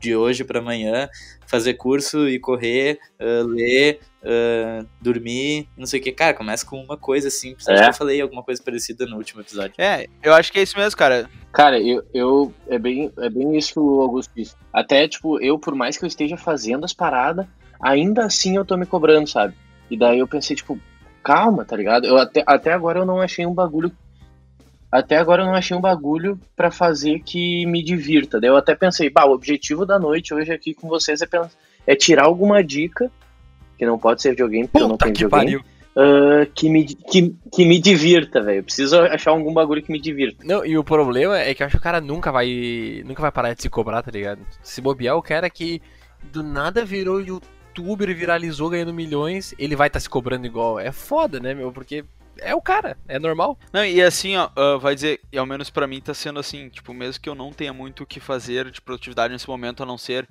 [0.00, 1.08] de hoje pra amanhã,
[1.46, 6.12] fazer curso e correr, ah, ler, ah, dormir, não sei o que.
[6.12, 7.68] Cara, começa com uma coisa simples.
[7.68, 7.84] Acho É.
[7.84, 9.74] que eu falei alguma coisa parecida no último episódio.
[9.78, 11.28] É, eu acho que é isso mesmo, cara.
[11.52, 14.54] Cara, eu, eu é bem é bem isso que o Augusto disse.
[14.72, 17.46] Até tipo, eu por mais que eu esteja fazendo as paradas,
[17.80, 19.54] ainda assim eu tô me cobrando, sabe?
[19.90, 20.78] E daí eu pensei tipo,
[21.22, 22.06] calma, tá ligado?
[22.06, 23.92] Eu até, até agora eu não achei um bagulho
[24.90, 28.40] até agora eu não achei um bagulho pra fazer que me divirta.
[28.40, 31.26] Daí eu até pensei, bah, o objetivo da noite hoje aqui com vocês é,
[31.84, 33.10] é tirar alguma dica,
[33.78, 35.64] que não pode ser videogame, porque eu não Puta tenho que videogame, pariu.
[35.96, 38.58] ah, que, me, que, que me divirta, velho.
[38.60, 40.44] Eu preciso achar algum bagulho que me divirta.
[40.44, 43.02] Não, e o problema é que eu acho que o cara nunca vai.
[43.04, 44.40] Nunca vai parar de se cobrar, tá ligado?
[44.62, 45.80] Se bobear o cara que
[46.32, 50.78] do nada virou youtuber e viralizou ganhando milhões, ele vai estar se cobrando igual.
[50.80, 51.70] É foda, né, meu?
[51.72, 52.04] Porque
[52.40, 53.58] é o cara, é normal.
[53.72, 56.68] Não, e assim, ó, ah, vai dizer, e ao menos pra mim tá sendo assim,
[56.68, 59.86] tipo, mesmo que eu não tenha muito o que fazer de produtividade nesse momento, a
[59.86, 60.26] não ser,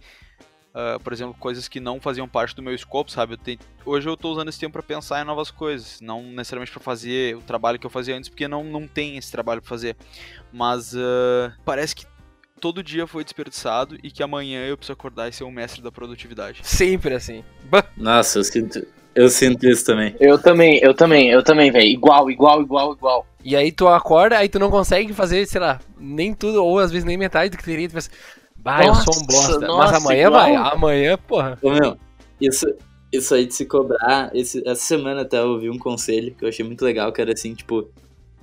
[0.73, 3.33] ah, por exemplo, coisas que não faziam parte do meu escopo, sabe?
[3.33, 6.71] Eu tenho- hoje eu tô usando esse tempo pra pensar em novas coisas, não necessariamente
[6.71, 9.69] pra fazer o trabalho que eu fazia antes, porque não, não tem esse trabalho pra
[9.69, 9.95] fazer.
[10.51, 12.05] Mas ah, parece que
[12.59, 15.91] todo dia foi desperdiçado e que amanhã eu preciso acordar e ser um mestre da
[15.91, 16.61] produtividade.
[16.63, 17.43] Sempre assim.
[17.65, 20.15] Bah, Nossa, eu sinto, eu sinto isso também.
[20.19, 21.85] Eu também, eu também, eu também, velho.
[21.87, 23.27] Igual, igual, igual, igual.
[23.43, 26.89] E aí tu acorda, aí tu não consegue fazer, sei lá, nem tudo, ou às
[26.91, 27.89] vezes nem metade do que teria.
[27.89, 28.09] Tu pensa,
[28.63, 29.59] bah, eu sou um bosta.
[29.59, 30.41] nossa, Mas amanhã igual.
[30.41, 31.59] vai, amanhã, porra.
[31.61, 31.97] Ô, meu,
[32.39, 32.65] isso,
[33.11, 36.49] isso aí de se cobrar, esse- essa semana até eu ouvi um conselho que eu
[36.49, 37.89] achei muito legal, que era assim, tipo,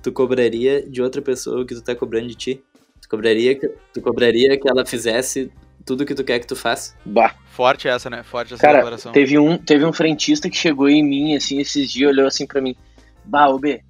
[0.01, 2.63] tu cobraria de outra pessoa o que tu tá cobrando de ti?
[3.01, 5.51] Tu cobraria, que- tu cobraria que ela fizesse
[5.85, 6.95] tudo que tu quer que tu faça?
[7.05, 7.33] Bah.
[7.51, 8.23] Forte essa, né?
[8.23, 9.11] Forte essa Cara, declaração.
[9.11, 12.61] teve um, teve um frentista que chegou em mim, assim, esses dias, olhou assim pra
[12.61, 12.75] mim.
[13.25, 13.81] Bah, ô B,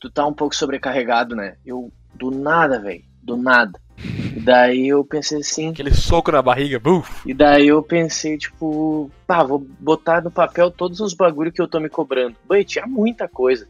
[0.00, 1.56] tu tá um pouco sobrecarregado, né?
[1.64, 3.02] Eu, do nada, velho.
[3.26, 3.80] Do nada.
[3.98, 5.70] E daí eu pensei assim.
[5.70, 7.28] Aquele soco na barriga, buf.
[7.28, 11.66] E daí eu pensei, tipo, pá, vou botar no papel todos os bagulho que eu
[11.66, 12.36] tô me cobrando.
[12.48, 13.66] Bem, tinha muita coisa.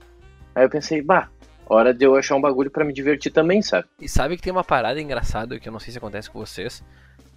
[0.55, 1.29] Aí eu pensei, bah,
[1.67, 3.89] hora de eu achar um bagulho pra me divertir também, sabe?
[3.99, 6.85] E sabe que tem uma parada engraçada que eu não sei se acontece com vocês,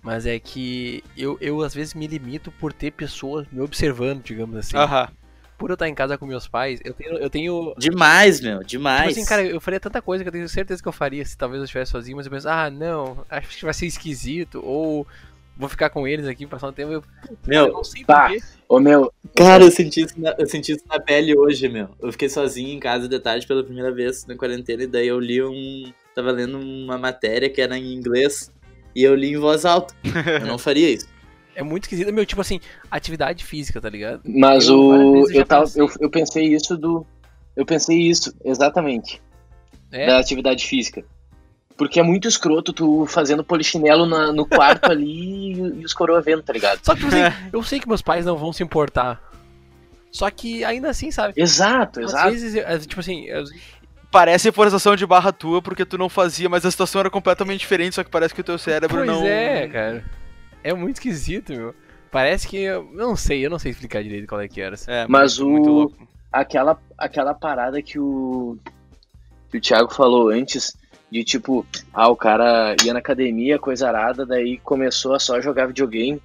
[0.01, 4.57] mas é que eu, eu às vezes me limito por ter pessoas me observando, digamos
[4.57, 4.75] assim.
[4.75, 5.07] Aham.
[5.59, 7.17] Por eu estar em casa com meus pais, eu tenho.
[7.17, 9.11] Eu tenho Demais, meu, Tipo demais.
[9.11, 11.59] assim, cara, eu faria tanta coisa que eu tenho certeza que eu faria se talvez
[11.59, 15.05] eu estivesse sozinho, mas eu penso, ah, não, acho que vai ser esquisito, ou
[15.57, 16.93] vou ficar com eles aqui, passar um tempo.
[16.93, 18.39] Eu, eu meu, não sei porquê.
[18.69, 21.89] Ô meu, cara, eu senti, isso na, eu senti isso na pele hoje, meu.
[22.01, 25.19] Eu fiquei sozinho em casa de tarde pela primeira vez na quarentena, e daí eu
[25.19, 25.91] li um.
[26.15, 28.49] Tava lendo uma matéria que era em inglês,
[28.95, 29.93] e eu li em voz alta.
[30.41, 31.18] Eu não faria isso.
[31.59, 34.21] É muito esquisito, meu, tipo assim, atividade física, tá ligado?
[34.25, 35.31] mas Eu o.
[35.31, 35.81] Eu, tava, pensei.
[35.81, 37.05] eu, eu pensei isso do.
[37.55, 39.21] Eu pensei isso, exatamente.
[39.91, 41.03] É, Da atividade física.
[41.75, 46.21] Porque é muito escroto tu fazendo polichinelo na- no quarto ali e, e os coroa
[46.21, 46.79] vendo, tá ligado?
[46.83, 49.21] Só que tipo assim, eu sei que meus pais não vão se importar.
[50.11, 51.33] Só que ainda assim, sabe?
[51.35, 52.31] Exato, Às exato.
[52.31, 53.43] vezes, eu- tipo assim, eu-
[54.11, 57.93] Parece forçação de barra tua porque tu não fazia, mas a situação era completamente diferente,
[57.95, 59.23] só que parece que o teu cérebro pois não.
[59.27, 60.03] é, cara.
[60.63, 61.73] É muito esquisito, meu.
[62.11, 62.57] Parece que.
[62.57, 64.75] Eu não sei, eu não sei explicar direito qual é que era.
[64.87, 66.07] É, Mas muito o- louco.
[66.31, 68.57] Aquela, aquela parada que o,
[69.49, 70.75] que o Thiago falou antes,
[71.11, 75.65] de tipo, ah, o cara ia na academia, coisa arada, daí começou a só jogar
[75.67, 76.21] videogame.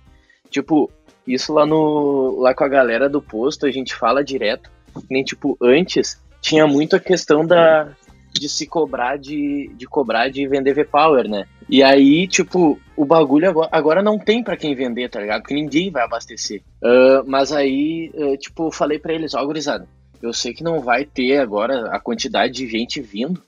[0.51, 0.90] Tipo,
[1.27, 4.70] isso lá no lá com a galera do posto, a gente fala direto.
[5.09, 7.88] Nem tipo, antes tinha muito a questão da
[8.35, 11.47] de se cobrar de, de cobrar de vender V-Power, né?
[11.68, 15.42] E aí, tipo, o bagulho agora, agora não tem pra quem vender, tá ligado?
[15.42, 16.62] Porque ninguém vai abastecer.
[16.83, 19.87] Ah, mas aí, ah, tipo, falei pra eles, ó, gurizada,
[20.20, 23.40] eu sei que não vai ter agora a quantidade de gente vindo,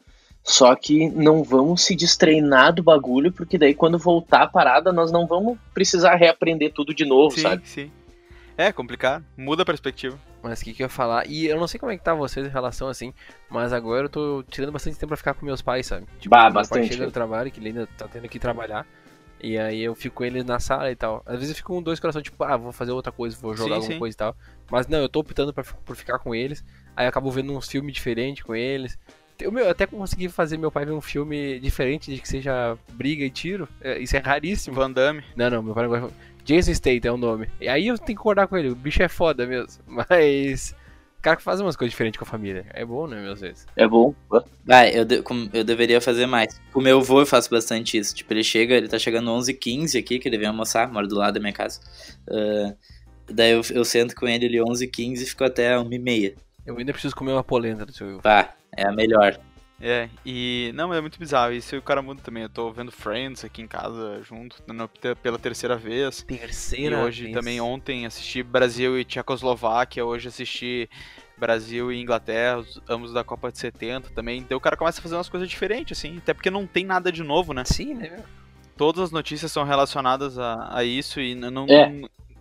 [0.42, 5.11] só que não vamos se destreinar do bagulho, porque daí quando voltar a parada, nós
[5.11, 7.62] não vamos precisar reaprender tudo de novo, Sim, sabe?
[7.68, 7.90] sim.
[8.57, 10.18] É complicado, muda a perspectiva.
[10.48, 11.26] Mas o que, que eu ia falar?
[11.26, 13.12] E eu não sei como é que tá vocês em relação assim,
[13.50, 16.06] mas agora eu tô tirando bastante tempo pra ficar com meus pais, sabe?
[16.20, 16.82] Tipo, Bah, meu bastante.
[16.82, 18.87] pai chega do trabalho, que ele ainda tá tendo que trabalhar.
[19.40, 21.22] E aí eu fico com eles na sala e tal.
[21.26, 23.70] Às vezes eu fico com dois corações, tipo, ah, vou fazer outra coisa, vou jogar
[23.70, 23.98] Sim, alguma sim.
[23.98, 24.37] coisa e tal.
[24.70, 26.64] Mas não, eu tô optando pra, por ficar com eles.
[26.96, 28.96] Aí eu acabo vendo uns filmes diferentes com eles.
[29.38, 33.25] Eu meu, até consegui fazer meu pai ver um filme diferente de que seja briga
[33.25, 33.68] e tiro.
[33.81, 34.75] É, isso é raríssimo.
[34.77, 35.22] Van Damme.
[35.37, 36.16] Não, não, meu pai não gosta.
[36.44, 37.49] Jason Statham é o nome.
[37.61, 39.83] E aí eu tenho que concordar com ele, o bicho é foda mesmo.
[39.87, 40.75] Mas.
[41.18, 42.66] O cara que faz umas coisas diferentes com a família.
[42.72, 43.66] É bom, né, às vezes.
[43.75, 44.14] É bom.
[44.68, 46.61] Ah, eu, de- com- eu deveria fazer mais.
[46.72, 48.14] Com o meu avô eu faço bastante isso.
[48.14, 51.35] Tipo, ele chega, ele tá chegando 11h15 aqui, que ele vem almoçar, mora do lado
[51.35, 51.81] da minha casa.
[52.31, 52.72] Ah,
[53.29, 56.35] daí eu, eu sento com ele ali 11h15 e fico até 1h30.
[56.64, 58.20] Eu ainda preciso comer uma polenta do seu.
[58.20, 59.38] Pá, é a melhor.
[59.79, 60.72] É, e.
[60.74, 61.52] Não, mas é muito bizarro.
[61.52, 62.42] Isso o cara muda também.
[62.44, 64.57] Eu tô vendo Friends aqui em casa junto,
[65.22, 66.20] pela terceira vez.
[66.20, 66.98] E Terceira.
[67.05, 67.35] hoje vez.
[67.35, 70.02] também, ontem, assisti Brasil e Tchecoslováquia.
[70.05, 70.88] Hoje assisti
[71.37, 74.38] Brasil e Inglaterra, os- ambos da Copa de 70 também.
[74.38, 76.16] Então o cara começa a fazer umas coisas diferentes, assim.
[76.16, 77.62] Até porque não tem nada de novo, né?
[77.66, 78.24] Sim, né?
[78.79, 81.66] Todas as notícias são relacionadas a, a isso e não.
[81.68, 81.92] É.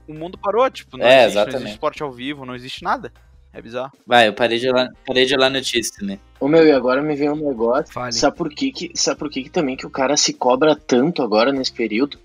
[0.08, 3.12] O mundo parou, tipo, não, É, existe, não existe esporte ao vivo, não existe nada.
[3.56, 3.94] É bizarro.
[4.06, 6.20] Vai, eu parei de olhar, parei de olhar notícia também.
[6.42, 7.94] Ô meu, e agora me vem um negócio.
[7.94, 8.12] Fale.
[8.12, 11.24] Sabe por que, que, sabe por que, que também que o cara se cobra tanto
[11.24, 12.20] agora nesse período?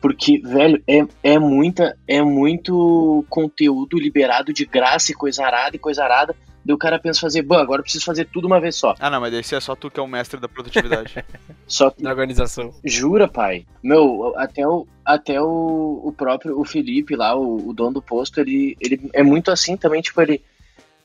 [0.00, 5.78] Porque, velho, é, é, muita, é muito conteúdo liberado de graça e coisa arada e
[5.78, 6.34] coisa arada.
[6.68, 8.94] Daí o cara pensa fazer, bom, agora eu preciso fazer tudo uma vez só.
[9.00, 11.24] Ah, não, mas esse é só tu que é o mestre da produtividade.
[11.66, 12.74] Só que Na organização.
[12.84, 13.66] Jura, pai?
[13.82, 18.40] Meu, até o, até o, o próprio o Felipe lá, o, o dono do posto,
[18.40, 20.42] ele, ele é muito assim também, tipo, ele.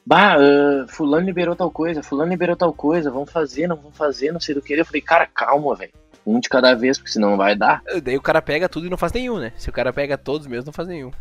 [0.05, 4.33] Bah, ah, fulano liberou tal coisa, fulano liberou tal coisa, vamos fazer, não vamos fazer,
[4.33, 4.73] não sei do que.
[4.73, 5.93] Eu falei, cara, calma, velho.
[6.25, 7.81] Um de cada vez, porque senão não vai dar.
[8.03, 9.53] Daí o cara pega tudo e não faz nenhum, né?
[9.55, 11.11] Se o cara pega todos mesmo, não faz nenhum.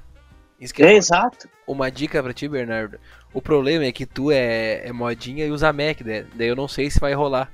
[0.78, 1.48] É, é exato.
[1.66, 2.98] Uma dica pra ti, Bernardo.
[3.32, 6.26] O problema é que tu é, é modinha e usa Mac, né?
[6.34, 7.50] Daí eu não sei se vai rolar.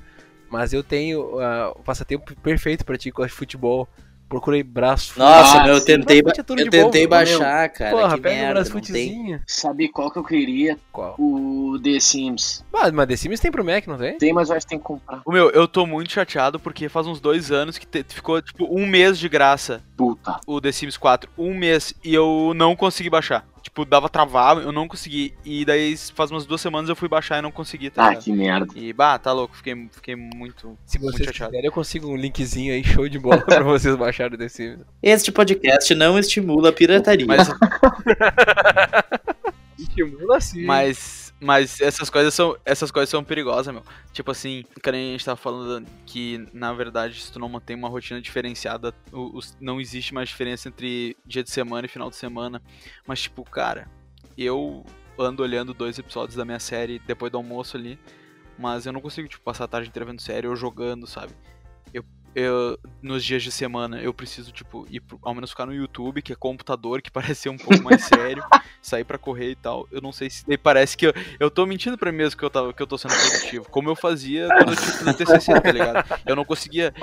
[0.50, 3.88] Mas eu tenho ah, o passatempo perfeito pra ti com futebol.
[4.28, 5.18] Procurei braço.
[5.18, 7.96] Nossa, Ah, meu, eu tentei, ba- é eu tentei boa, baixar, cara.
[7.96, 8.72] Porra, que pega um merda, tem.
[8.72, 9.40] futezinho.
[9.46, 10.76] Sabe qual que eu queria?
[10.92, 11.14] Qual?
[11.18, 12.62] O The Sims.
[12.74, 14.18] Ah, mas The Sims tem pro Mac, não tem?
[14.18, 15.22] Tem, mas eu acho que tem que comprar.
[15.24, 18.66] o meu, eu tô muito chateado porque faz uns dois anos que te- ficou, tipo,
[18.70, 20.38] um mês de graça Puta.
[20.46, 21.30] o The Sims 4.
[21.38, 23.46] Um mês e eu não consegui baixar.
[23.68, 25.34] Tipo, dava travar, eu não consegui.
[25.44, 28.32] E daí faz umas duas semanas eu fui baixar e não consegui, tá Ah, que
[28.32, 28.66] merda.
[28.74, 30.76] E, bah, tá louco, fiquei, fiquei muito.
[30.86, 31.50] Se Muito vocês chateado.
[31.50, 34.78] quiserem, eu consigo um linkzinho aí, show de bola, pra vocês baixarem Sims.
[35.02, 37.26] Este podcast não estimula a pirataria.
[37.26, 37.46] Mas,
[39.78, 40.64] Estimula assim.
[40.64, 43.82] mas, mas essas coisas são essas coisas são perigosas, meu.
[44.12, 47.88] Tipo assim, que a gente tava falando que, na verdade, se tu não mantém uma
[47.88, 52.16] rotina diferenciada, o- os- não existe mais diferença entre dia de semana e final de
[52.16, 52.60] semana.
[53.06, 53.88] Mas, tipo, cara,
[54.36, 54.84] eu
[55.18, 57.98] ando olhando dois episódios da minha série depois do almoço ali,
[58.58, 61.32] mas eu não consigo, tipo, passar a tarde inteira vendo série ou jogando, sabe?
[61.92, 62.04] Eu,
[62.38, 66.22] eu, nos dias de semana, eu preciso, tipo, ir pro, ao menos ficar no YouTube,
[66.22, 68.44] que é computador, que parece ser um pouco mais sério,
[68.80, 69.88] sair pra correr e tal.
[69.90, 72.50] Eu não sei se parece que eu, eu tô mentindo pra mim mesmo que eu,
[72.50, 75.72] tava, que eu tô sendo produtivo, como eu fazia quando eu que fazer TCC, tá
[75.72, 76.20] ligado?
[76.26, 76.94] Eu não conseguia.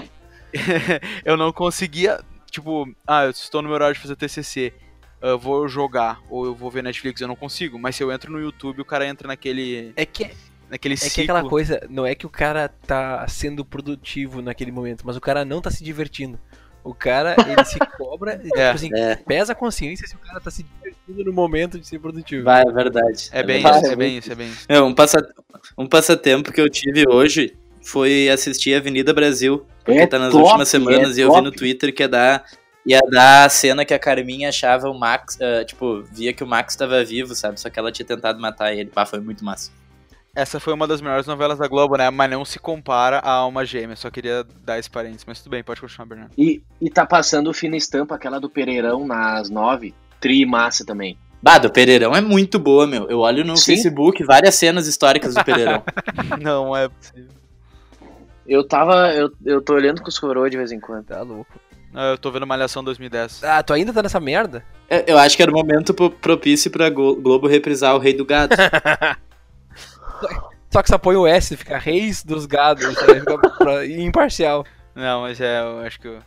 [1.26, 4.74] eu não conseguia, tipo, ah, eu estou no meu horário de fazer TCC.
[5.21, 7.80] Eu vou jogar ou eu vou ver Netflix, eu não consigo.
[7.80, 10.32] Mas se eu entro no YouTube, o cara entra naquele, É que,
[10.69, 11.23] naquele é que ciclo.
[11.23, 15.43] aquela coisa, não é que o cara tá sendo produtivo naquele momento, mas o cara
[15.45, 16.39] não tá se divertindo.
[16.84, 18.69] O cara, ele se cobra, tipo É.
[18.71, 21.99] assim, É, pesa a consciência se o cara tá se divertindo no momento de ser
[21.99, 22.43] produtivo.
[22.43, 23.30] vai, é verdade.
[23.32, 23.84] É bem verdade.
[23.86, 24.65] isso, é bem isso, é bem isso.
[24.69, 25.17] Meu, um, passa...
[25.78, 30.43] um passatempo que eu tive hoje, foi assistir Avenida Brasil, porque É tá nas top,
[30.43, 31.43] últimas semanas é e eu vi top.
[31.45, 32.45] no Twitter que ia dar,
[32.86, 36.47] ia dar a cena que a Carminha achava o Max, ah, tipo, via que o
[36.47, 37.60] Max tava vivo, sabe?
[37.60, 38.89] Só que ela tinha tentado matar ele.
[38.91, 39.71] Pá, foi muito massa.
[40.36, 42.10] Essa foi uma das melhores novelas da Globo, né?
[42.10, 43.95] Mas não se compara a Alma Gêmea.
[43.95, 45.24] Só queria dar esse parênteses.
[45.26, 46.34] Mas tudo bem, pode continuar, Bernardo.
[46.38, 49.93] E, e tá passando o Fina Estampa, aquela do Pereirão nas nove.
[50.19, 51.17] Tri massa também.
[51.41, 53.08] Bah, do Pereirão é muito boa, meu.
[53.10, 53.74] Eu olho no Sim.
[53.76, 55.84] Facebook várias cenas históricas do Pereirão.
[56.41, 57.30] não é possível.
[58.45, 59.13] Eu tava.
[59.13, 61.06] Eu, eu tô olhando com os coroas de vez em quando.
[61.06, 61.60] Tá louco.
[61.93, 63.41] Ah, Eu tô vendo Malhação 2010.
[63.43, 64.65] Ah, tu ainda tá nessa merda?
[64.89, 68.13] Eu, eu acho que era o momento pro- propício pra Glo- Globo reprisar o Rei
[68.13, 68.54] do Gado.
[70.71, 73.21] Só que só põe o S, fica reis dos gados, sabe?
[73.21, 74.65] fica pra- imparcial.
[74.93, 76.19] Não, mas é, eu acho que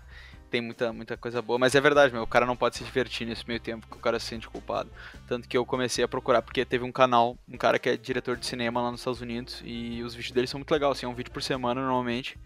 [0.50, 1.58] tem muita, muita coisa boa.
[1.58, 2.22] Mas é verdade, meu.
[2.22, 4.90] O cara não pode se divertir nesse meio tempo que o cara se sente culpado.
[5.26, 8.36] Tanto que eu comecei a procurar, porque teve um canal, um cara que é diretor
[8.36, 11.08] de cinema lá nos Estados Unidos, e os vídeos dele são muito legais, assim, é
[11.08, 12.38] um vídeo por semana normalmente,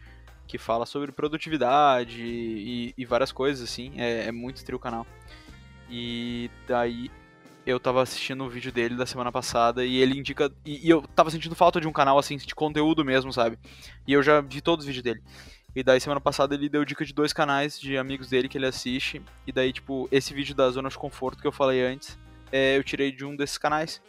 [0.48, 3.92] que fala sobre produtividade e, e várias coisas, assim.
[3.96, 5.06] É, é muito trio o canal.
[5.88, 7.10] E daí
[7.66, 10.50] eu tava assistindo um vídeo dele da semana passada e ele indica.
[10.64, 13.58] E, e eu tava sentindo falta de um canal assim, de conteúdo mesmo, sabe?
[14.06, 15.22] E eu já vi todos os vídeos dele.
[15.74, 18.66] E daí semana passada ele deu dica de dois canais de amigos dele que ele
[18.66, 19.22] assiste.
[19.46, 22.18] E daí, tipo, esse vídeo da zona de conforto que eu falei antes,
[22.50, 24.02] é, eu tirei de um desses canais.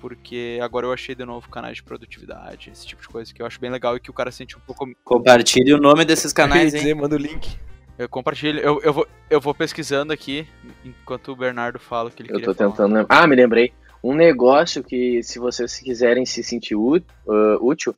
[0.00, 3.46] Porque agora eu achei de novo canais de produtividade, esse tipo de coisa que eu
[3.46, 4.90] acho bem legal e que o cara sente um pouco.
[5.04, 6.80] Compartilhe o nome desses canais, hein?
[6.80, 7.58] dizer, manda o link.
[7.98, 10.46] Eu compartilho, eu, eu, vou, eu vou pesquisando aqui
[10.84, 12.70] enquanto o Bernardo fala o que ele Eu queria tô falar.
[12.70, 13.22] tentando lembrar.
[13.22, 13.72] Ah, me lembrei.
[14.02, 17.94] Um negócio que, se vocês quiserem se sentir útil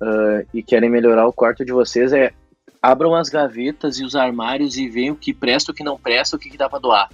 [0.00, 2.32] ah, e querem melhorar o quarto de vocês, é
[2.82, 6.36] abram as gavetas e os armários e vejam o que presta, o que não presta,
[6.36, 7.08] o que, que dá pra doar.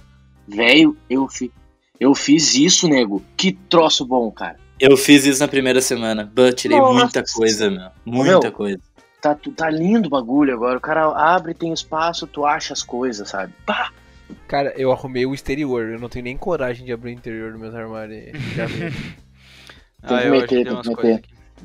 [0.47, 1.51] Velho, eu, fi,
[1.99, 3.23] eu fiz isso, nego.
[3.37, 4.57] Que troço bom, cara.
[4.79, 6.29] Eu fiz isso na primeira semana.
[6.31, 6.93] But tirei Nossa.
[6.93, 7.89] muita coisa, meu.
[8.05, 8.51] Muita Meu.
[8.51, 8.79] coisa.
[9.23, 10.77] Tá, tá lindo o bagulho agora.
[10.77, 13.53] O cara abre, tem espaço, tu acha as coisas, sabe?
[13.65, 13.89] Pá!
[14.49, 17.61] Cara, eu arrumei o exterior, eu não tenho nem coragem de abrir o interior dos
[17.61, 18.21] meus armários.
[18.35, 18.95] e gaveta.
[20.05, 21.21] Tem Ah, que meter, tem que meter.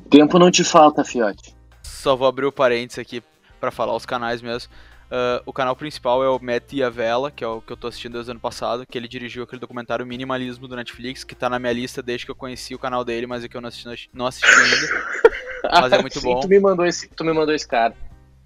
[0.08, 1.52] Tempo não te falta, fiote.
[1.82, 3.20] Só vou abrir o parênteses aqui
[3.58, 4.72] pra falar os canais mesmo.
[5.10, 7.76] Ah, o canal principal é o Matt e a Vela, que é o que eu
[7.76, 11.34] tô assistindo desde o ano passado, que ele dirigiu aquele documentário Minimalismo do Netflix, que
[11.34, 13.60] tá na minha lista desde que eu conheci o canal dele, mas é que eu
[13.60, 15.28] não assisti, não assisti ainda.
[15.70, 16.40] Mas é muito Sim, bom.
[16.40, 17.94] Tu me mandou esse, tu me mandou esse cara.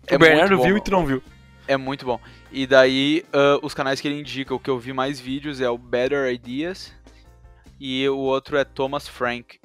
[0.07, 0.67] É o Bernardo muito bom.
[0.67, 1.23] viu e tu não viu.
[1.67, 2.21] É muito bom.
[2.51, 5.71] E daí, ah, os canais que ele indica, o que eu vi mais vídeos é
[5.71, 6.93] o Better Ideas
[7.81, 9.61] e o outro é Thomas Frank.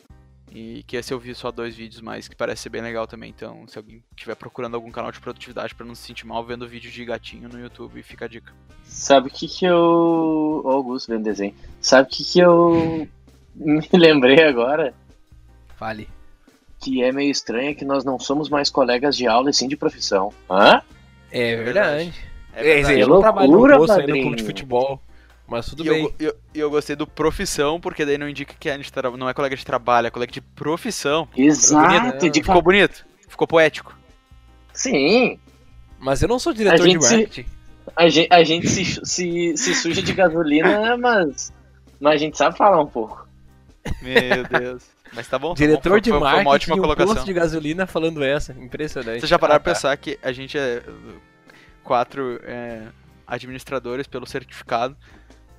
[0.49, 3.29] E que esse eu vi só dois vídeos, mas que parece ser bem legal também.
[3.29, 6.67] Então, se alguém estiver procurando algum canal de produtividade pra não se sentir mal vendo
[6.67, 8.53] vídeo de gatinho no YouTube, fica a dica.
[8.83, 10.61] Sabe o que que eu...
[10.63, 11.53] Ó, Augusto vendo desenho.
[11.81, 13.07] Sabe o que que eu
[13.53, 14.93] me lembrei agora?
[15.75, 16.07] Fale.
[16.87, 19.67] Que é meio estranho é que nós não somos mais colegas de aula e sim
[19.67, 20.31] de profissão.
[20.49, 20.81] Hã?
[21.29, 22.03] É É verdade.
[22.05, 22.13] verdade.
[22.55, 24.21] É, dizer, Que eu não trabalho no loucura, ainda padrinho.
[24.23, 25.01] clube de futebol.
[25.45, 26.03] Mas tudo E bem.
[26.03, 29.11] eu, eu, e eu gostei do profissão, porque daí não indica que a gente tra-
[29.11, 31.27] não é colega de trabalho, é colega de profissão.
[31.37, 33.93] Exato, de Ficou bonito, ficou poético.
[34.73, 35.37] Sim.
[35.99, 37.45] Mas eu não sou diretor de gente se- marketing.
[37.95, 41.51] A gente, a gente se, se, se suja de gasolina, mas,
[41.99, 43.27] mas a gente sabe falar um pouco.
[44.01, 44.83] Meu Deus.
[45.13, 45.49] Mas tá bom.
[45.49, 45.53] tá bom.
[45.55, 47.13] Diretor Foi- de foi, foi marketing uma ótima e um colocação.
[47.15, 48.53] posto de gasolina falando essa.
[48.53, 49.19] Impressionante.
[49.19, 49.79] Vocês já pararam Ah, pra tá.
[49.79, 50.81] pensar que a gente é
[51.83, 52.83] quatro é,
[53.25, 54.95] administradores pelo certificado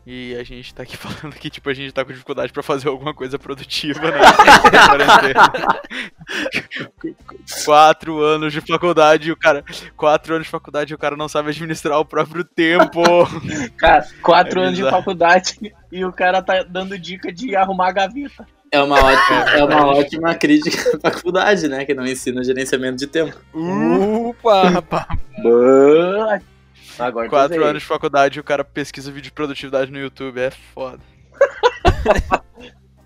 [0.06, 2.88] e a gente tá aqui falando que tipo, a gente tá com dificuldade pra fazer
[2.88, 4.18] alguma coisa produtiva, né?
[7.64, 9.64] Quatro anos de faculdade e o cara.
[9.96, 13.02] Quatro anos de faculdade e o cara não sabe administrar o próprio tempo.
[13.76, 15.58] Cara, quatro É anos de faculdade
[15.90, 18.46] e o cara tá dando dica de arrumar a gaveta.
[18.70, 21.84] É uma ótima, é uma ótima crítica à faculdade, né?
[21.84, 23.36] Que não ensina gerenciamento de tempo.
[23.54, 25.06] Upa, rapaz.
[25.42, 26.40] Bah.
[26.98, 30.40] Agora Quatro anos de faculdade e o cara pesquisa vídeo de produtividade no YouTube.
[30.40, 31.00] É foda.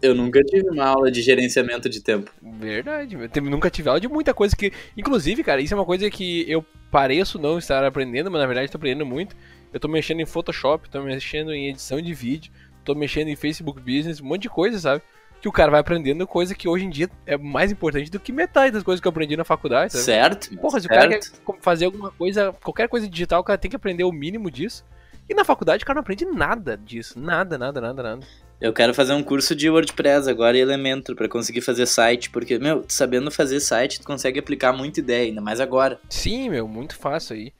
[0.00, 2.30] Eu nunca tive uma aula de gerenciamento de tempo.
[2.42, 3.16] Verdade.
[3.28, 4.72] Tem- nunca tive aula de muita coisa que.
[4.96, 8.70] Inclusive, cara, isso é uma coisa que eu pareço não estar aprendendo, mas na verdade
[8.70, 9.36] tô aprendendo muito.
[9.72, 12.50] Eu tô mexendo em Photoshop, tô mexendo em edição de vídeo,
[12.84, 15.02] tô mexendo em Facebook Business, um monte de coisa, sabe?
[15.42, 18.32] Que o cara vai aprendendo coisa que hoje em dia é mais importante do que
[18.32, 20.04] metade das coisas que eu aprendi na faculdade, sabe?
[20.04, 20.56] Certo?
[20.56, 21.42] Porra, se o cara certo.
[21.44, 24.84] quer fazer alguma coisa, qualquer coisa digital, o cara tem que aprender o mínimo disso.
[25.28, 27.18] E na faculdade o cara não aprende nada disso.
[27.18, 28.26] Nada, nada, nada, nada.
[28.60, 32.60] Eu quero fazer um curso de WordPress agora e Elementor pra conseguir fazer site, porque,
[32.60, 35.98] meu, sabendo fazer site, tu consegue aplicar muita ideia, ainda mais agora.
[36.08, 37.52] Sim, meu, muito fácil aí.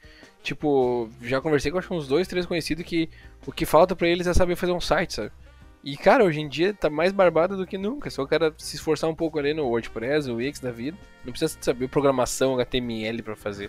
[0.44, 3.10] Tipo, já conversei com acho que uns dois, três conhecidos que
[3.44, 5.32] o que falta pra eles é saber fazer um site, sabe?
[5.84, 8.08] E, cara, hoje em dia tá mais barbado do que nunca.
[8.08, 10.96] Só o cara se esforçar um pouco ali no WordPress, o Wix da vida.
[11.24, 13.68] Não precisa saber programação, HTML pra fazer.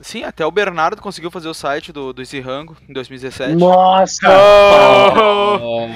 [0.00, 3.54] Sim, até o Bernardo conseguiu fazer o site do, do Easy Rango em 2017.
[3.54, 4.26] Nossa!
[4.26, 5.88] Oh!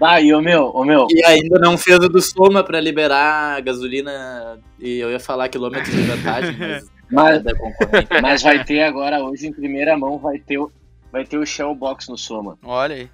[0.00, 1.06] Vai, ô meu, ô meu.
[1.10, 4.58] E ainda não fez o do Soma pra liberar gasolina.
[4.80, 6.94] E eu ia falar quilômetros de vantagem, mas.
[7.10, 8.22] Mas, concorrente.
[8.22, 10.72] mas vai ter agora, hoje em primeira mão, vai ter o,
[11.12, 12.58] vai ter o Shellbox no Soma.
[12.64, 13.10] Olha aí.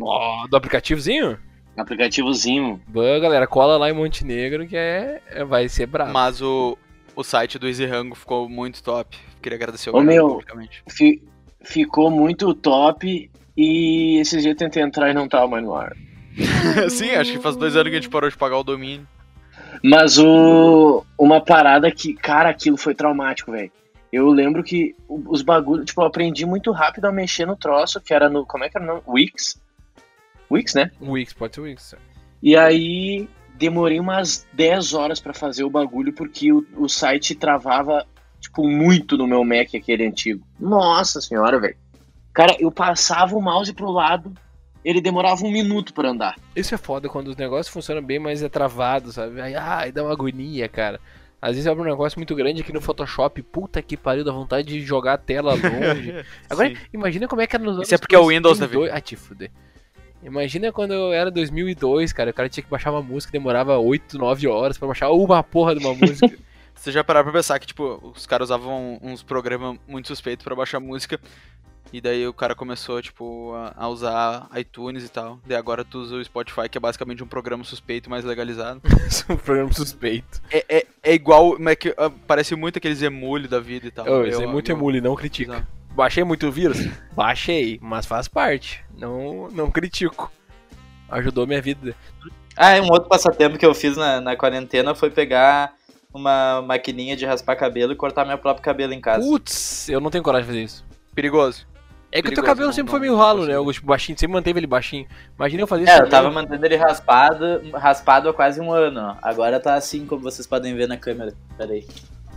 [0.00, 1.38] Ó, do aplicativozinho?
[1.76, 2.80] Aplicativozinho.
[2.88, 6.12] Boa, galera, cola lá em Montenegro que é, é- vai ser brabo.
[6.12, 6.76] Mas o,
[7.14, 9.16] o site do Easy Rango ficou muito top.
[9.42, 10.28] Queria agradecer o Ô, meu.
[10.28, 10.82] publicamente.
[10.88, 11.22] Fi-
[11.62, 15.96] ficou muito top e esses dias eu tentei entrar e não tava mais no ar.
[16.90, 19.06] Sim, acho que faz dois anos que a gente parou de pagar o domínio.
[19.82, 23.70] Mas o uma parada que, cara, aquilo foi traumático, velho.
[24.12, 28.14] Eu lembro que os bagulhos, tipo, eu aprendi muito rápido a mexer no troço, que
[28.14, 29.02] era no, como é que era o nome?
[29.06, 29.60] Wix?
[30.50, 30.90] Wix, né?
[31.00, 31.94] Wix, pode ser Wix.
[32.42, 38.06] E aí demorei umas 10 horas pra fazer o bagulho porque o, o site travava,
[38.40, 40.46] tipo, muito no meu Mac, aquele antigo.
[40.58, 41.76] Nossa senhora, velho.
[42.32, 44.32] Cara, eu passava o mouse pro lado,
[44.84, 46.36] ele demorava um minuto pra andar.
[46.54, 49.40] Isso é foda quando os negócios funcionam bem, mas é travado, sabe?
[49.40, 51.00] Aí, ai, dá uma agonia, cara.
[51.40, 54.66] Às vezes abre um negócio muito grande aqui no Photoshop, puta que pariu, dá vontade
[54.66, 56.24] de jogar a tela longe.
[56.50, 56.76] Agora, Sim.
[56.92, 58.92] imagina como é que era nos anos Isso é porque é o Windows, 2002.
[58.92, 59.50] Ah, te fuder.
[60.22, 64.18] Imagina quando eu era 2002, cara, o cara tinha que baixar uma música, demorava 8,
[64.18, 66.36] 9 horas pra baixar uma porra de uma música.
[66.74, 70.54] Você já pararam pra pensar que, tipo, os caras usavam uns programas muito suspeitos pra
[70.54, 71.20] baixar música.
[71.92, 75.38] E daí o cara começou, tipo, a, a usar iTunes e tal.
[75.46, 78.80] Daí agora tu usa o Spotify, que é basicamente um programa suspeito, mais legalizado.
[79.28, 80.40] É um programa suspeito.
[80.50, 83.90] É, é, é igual, mas é que, ah, parece muito aqueles emule da vida e
[83.90, 84.06] tal.
[84.06, 85.52] Ô, isso é Eu- muito eu- emule, não critica.
[85.52, 85.66] Exato.
[85.90, 86.78] Baixei muito vírus?
[87.12, 88.84] Baixei, mas faz parte.
[88.96, 90.30] Não, não critico.
[91.08, 91.94] Ajudou minha vida.
[92.56, 95.74] Ah, e um outro passatempo que eu fiz na, na quarentena foi pegar
[96.12, 99.24] uma maquininha de raspar cabelo e cortar meu próprio cabelo em casa.
[99.26, 100.84] Putz, eu não tenho coragem de fazer isso.
[101.14, 101.66] Perigoso.
[102.10, 103.84] É que o teu cabelo não- sempre não- foi meio ralo, né, Augusto?
[103.84, 105.06] Baixinho, sempre manteve ele baixinho.
[105.38, 105.92] Imagina eu fazer isso.
[105.92, 109.16] É, eu tava mantendo ele raspado, raspado há quase um ano, ó.
[109.22, 111.34] Agora tá assim, como vocês podem ver na câmera.
[111.58, 111.86] Pera aí.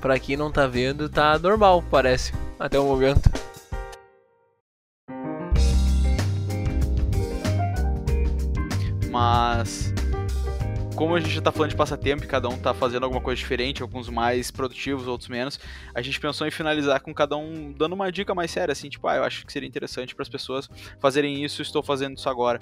[0.02, 2.34] Pra quem não tá vendo, tá normal, parece.
[2.60, 3.30] Até o momento.
[9.10, 9.94] Mas
[11.02, 13.36] como a gente já tá falando de passatempo e cada um tá fazendo alguma coisa
[13.36, 15.60] diferente, alguns mais produtivos, outros menos,
[15.96, 19.08] a gente pensou em finalizar com cada um dando uma dica mais séria, assim, tipo,
[19.08, 22.60] ah, eu acho que seria interessante para as pessoas fazerem isso, estou fazendo isso agora.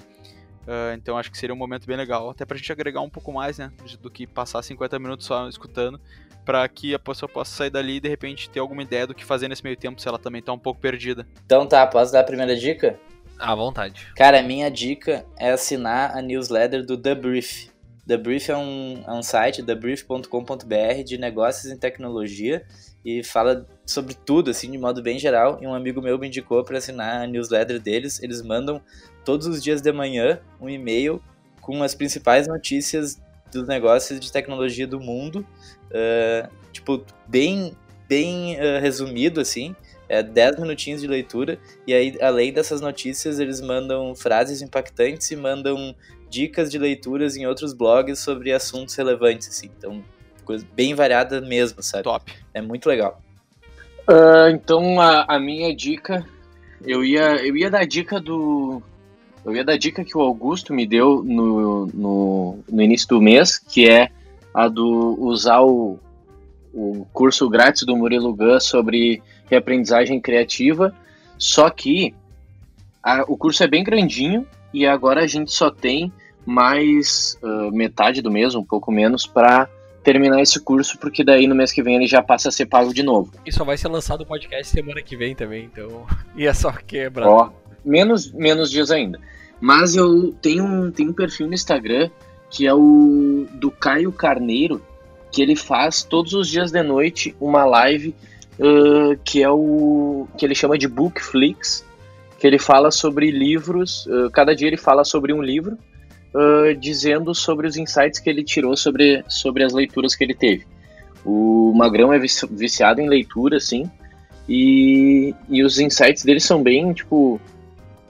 [0.66, 3.30] Ah, então acho que seria um momento bem legal, até pra gente agregar um pouco
[3.30, 3.70] mais, né,
[4.00, 6.00] do que passar 50 minutos só escutando,
[6.42, 9.22] para que a pessoa possa sair dali e de repente ter alguma ideia do que
[9.22, 11.28] fazer nesse meio tempo, se ela também tá um pouco perdida.
[11.44, 12.98] Então tá, posso dar a primeira dica?
[13.38, 14.06] À vontade.
[14.16, 17.68] Cara, a minha dica é assinar a newsletter do The Brief.
[18.10, 22.66] The Brief é um, é um site, thebrief.com.br, de negócios em tecnologia
[23.04, 25.60] e fala sobre tudo, assim, de modo bem geral.
[25.62, 28.20] E um amigo meu me indicou para assinar a newsletter deles.
[28.20, 28.82] Eles mandam
[29.24, 31.22] todos os dias de manhã um e-mail
[31.60, 33.16] com as principais notícias
[33.52, 35.46] dos negócios de tecnologia do mundo.
[35.92, 37.76] eh, tipo, bem,
[38.08, 39.76] bem eh, resumido, assim.
[40.08, 41.60] É 10 minutinhos de leitura.
[41.86, 45.94] E aí, além dessas notícias, eles mandam frases impactantes e mandam
[46.30, 49.68] dicas de leituras em outros blogs sobre assuntos relevantes, assim.
[49.76, 50.02] Então,
[50.44, 52.04] coisa bem variada mesmo, sabe?
[52.04, 52.32] Top.
[52.54, 53.20] É muito legal.
[54.06, 56.24] Ah, então a, a minha dica,
[56.86, 58.82] eu ia, eu ia dar dica do.
[59.44, 63.58] Eu ia dar dica que o Augusto me deu no, no, no início do mês,
[63.58, 64.10] que é
[64.52, 65.98] a do usar o,
[66.74, 70.94] o curso grátis do Murilo Gun sobre reaprendizagem criativa.
[71.38, 72.14] Só que
[73.02, 76.12] a- o curso é bem grandinho e agora a gente só tem
[76.44, 79.68] mais ah, metade do mês, um pouco menos, para
[80.02, 82.92] terminar esse curso, porque daí no mês que vem ele já passa a ser pago
[82.92, 83.32] de novo.
[83.44, 86.06] E só vai ser lançado o podcast semana que vem também, então.
[86.34, 87.28] E é só quebra.
[87.28, 87.50] Ó,
[87.84, 89.20] menos, menos dias ainda.
[89.60, 92.08] Mas eu tenho um, tenho um perfil no Instagram
[92.50, 94.82] que é o do Caio Carneiro,
[95.30, 98.14] que ele faz todos os dias de noite uma live
[98.58, 101.84] ãh, que é o que ele chama de Bookflix,
[102.40, 104.08] que ele fala sobre livros.
[104.08, 105.76] ãh, cada dia ele fala sobre um livro,
[106.34, 110.66] ãh, dizendo sobre os insights que ele tirou sobre, sobre as leituras que ele teve.
[111.24, 113.88] O Magrão é vici- viciado em leitura, assim,
[114.48, 117.38] e, e os insights dele são bem, tipo,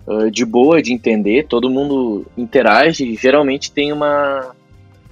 [0.07, 4.55] uh, de boa de entender, todo mundo interage, geralmente tem uma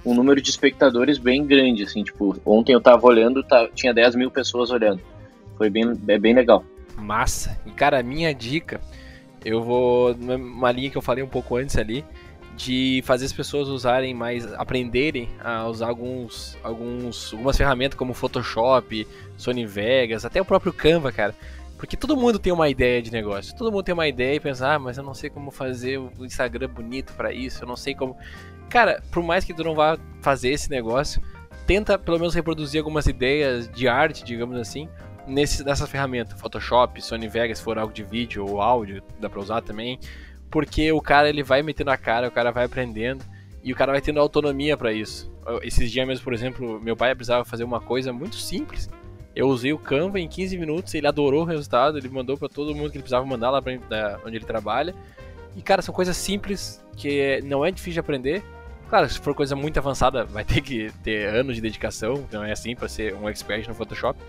[0.05, 4.15] um número de espectadores bem grande, assim, tipo, ontem eu tava olhando, tá, tinha 10
[4.15, 5.01] mil pessoas olhando,
[5.57, 6.63] foi bem, é bem legal.
[6.97, 7.59] Massa.
[7.65, 8.79] E cara, minha dica,
[9.43, 12.05] eu vou numa linha que eu falei um pouco antes ali,
[12.55, 19.07] de fazer as pessoas usarem mais, aprenderem a usar alguns, alguns, algumas ferramentas como Photoshop,
[19.37, 21.33] Sony Vegas, até o próprio Canva, cara.
[21.77, 23.55] Porque todo mundo tem uma ideia de negócio.
[23.55, 26.25] Todo mundo tem uma ideia e pensa, ah, mas eu não sei como fazer o
[26.25, 28.17] Instagram bonito para isso, eu não sei como.
[28.69, 31.21] Cara, por mais que tu não vá fazer esse negócio,
[31.65, 34.89] tenta pelo menos reproduzir algumas ideias de arte, digamos assim,
[35.29, 36.35] nesse, nessa ferramenta.
[36.35, 39.99] Photoshop, Sony Vegas, se for algo de vídeo ou áudio, dá pra usar também.
[40.49, 43.23] Porque o cara ele vai metendo a cara, o cara vai aprendendo
[43.63, 45.31] e o cara vai tendo autonomia para isso.
[45.61, 48.89] Esses dias mesmo, por exemplo, meu pai precisava fazer uma coisa muito simples
[49.39, 52.75] eu usei o Canva em 15 minutos, ele adorou o resultado, ele mandou para todo
[52.75, 53.71] mundo que ele precisava mandar lá pra,
[54.25, 54.93] onde ele trabalha.
[55.55, 58.43] E, cara, são coisas simples que não é difícil de aprender.
[58.89, 62.51] Claro, se for coisa muito avançada, vai ter que ter anos de dedicação, não é
[62.51, 64.19] assim para ser um expert no Photoshop.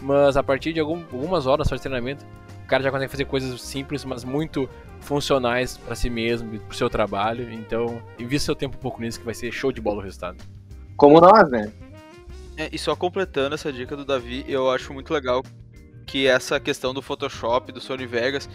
[0.00, 2.24] Mas a partir de algum, algumas horas só de treinamento,
[2.64, 4.68] o cara já consegue fazer coisas simples, mas muito
[5.00, 7.50] funcionais para si mesmo e pro seu trabalho.
[7.52, 10.36] Então, invista seu tempo um pouco nisso que vai ser show de bola o resultado.
[10.96, 11.72] Como nós, né?
[12.56, 15.42] É, e só completando essa dica do Davi, eu acho muito legal
[16.04, 18.48] que essa questão do Photoshop, do Sony Vegas,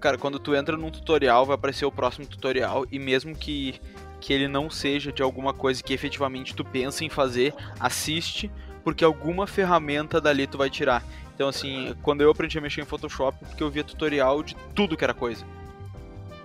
[0.00, 3.80] cara, quando tu entra num tutorial, vai aparecer o próximo tutorial e mesmo que
[4.22, 8.48] que ele não seja de alguma coisa que efetivamente tu pensa em fazer, assiste,
[8.84, 11.02] porque alguma ferramenta dali tu vai tirar.
[11.34, 14.96] Então assim, quando eu aprendi a mexer em Photoshop, porque eu via tutorial de tudo
[14.96, 15.44] que era coisa.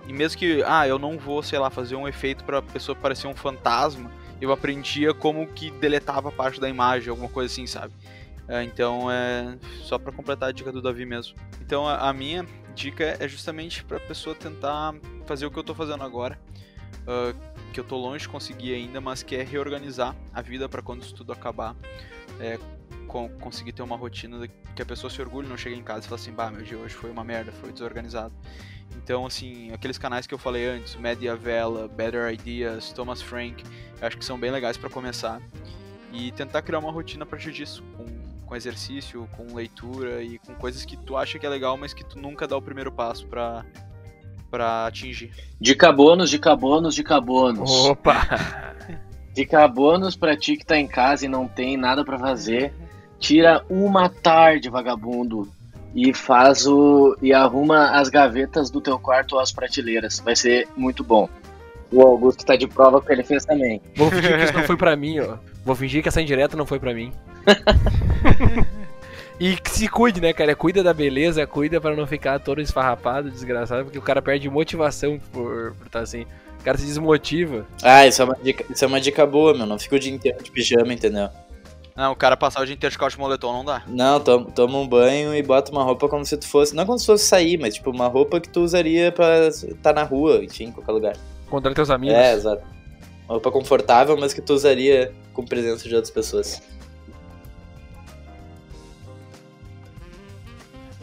[0.06, 2.96] E mesmo que, ah, eu não vou, sei lá, fazer um efeito para a pessoa
[2.96, 4.10] parecer um fantasma,
[4.40, 7.92] eu aprendia como que deletava parte da imagem, alguma coisa assim, sabe?
[8.48, 11.34] É, então é só para completar a dica do Davi mesmo.
[11.60, 14.94] Então a, minha dica é justamente para pessoa tentar
[15.26, 16.38] fazer o que eu estou fazendo agora,
[17.02, 17.38] uh,
[17.74, 21.02] que eu estou longe de conseguir ainda, mas que é reorganizar a vida para quando
[21.02, 21.76] isso tudo acabar,
[22.40, 22.58] é,
[23.06, 26.08] com, conseguir ter uma rotina que a pessoa se orgulhe, não chegue em casa e
[26.08, 28.32] fale assim, bah, meu dia hoje foi uma merda, foi desorganizado.
[28.96, 33.64] Então, assim, aqueles canais que eu falei antes, Media Vela, Better Ideas, Thomas Frank,
[34.00, 35.40] eu acho que são bem legais para começar.
[36.12, 38.06] E tentar criar uma rotina a partir disso, com,
[38.46, 42.04] com exercício, com leitura e com coisas que tu acha que é legal, mas que
[42.04, 43.64] tu nunca dá o primeiro passo para
[44.50, 45.30] para atingir.
[45.60, 47.70] Dica bônus, dica bônus, dica bônus.
[47.70, 48.74] Opa!
[49.38, 52.74] Dica bônus pra ti que tá em casa e não tem nada para fazer.
[53.20, 55.46] Tira uma tarde, vagabundo,
[55.94, 60.18] e faz o e arruma as gavetas do teu quarto ou as prateleiras.
[60.18, 61.28] Vai ser muito bom.
[61.92, 63.80] O Augusto tá de prova que ele fez também.
[63.94, 65.36] Vou fingir que isso não foi pra mim, ó.
[65.64, 67.12] Vou fingir que essa indireta não foi pra mim.
[69.38, 70.56] e que se cuide, né, cara?
[70.56, 75.16] Cuida da beleza, cuida para não ficar todo esfarrapado, desgraçado, porque o cara perde motivação
[75.32, 76.26] por estar tá assim.
[76.60, 77.66] O cara se desmotiva.
[77.82, 79.66] Ah, isso é uma dica, isso é uma dica boa, meu.
[79.66, 81.28] Não fica o dia inteiro de pijama, entendeu?
[81.98, 83.82] Não, o cara passar o dia inteiro de calça de moletom não dá.
[83.88, 86.74] Não, toma, toma um banho e bota uma roupa como se tu fosse.
[86.74, 89.92] Não como se fosse sair, mas tipo uma roupa que tu usaria pra estar tá
[89.92, 91.16] na rua, enfim, em qualquer lugar.
[91.44, 92.14] Encontrar teus amigos.
[92.16, 92.62] É, exato.
[93.24, 96.62] Uma roupa confortável, mas que tu usaria com presença de outras pessoas.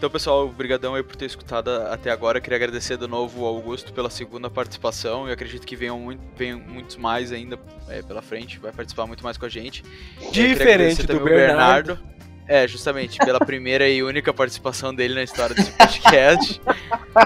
[0.06, 2.40] Então, pessoal, obrigadão aí por ter escutado até agora.
[2.40, 5.26] Queria agradecer de novo ao Augusto pela segunda participação.
[5.26, 7.58] Eu acredito que venham, muito, venham muitos mais ainda
[7.90, 8.60] é, pela frente.
[8.60, 9.84] Vai participar muito mais com a gente.
[10.32, 11.96] Diferente do Bernardo.
[11.96, 12.00] Bernardo.
[12.48, 16.62] É, justamente, pela primeira e única participação dele na história desse podcast.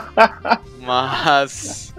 [0.80, 1.94] Mas...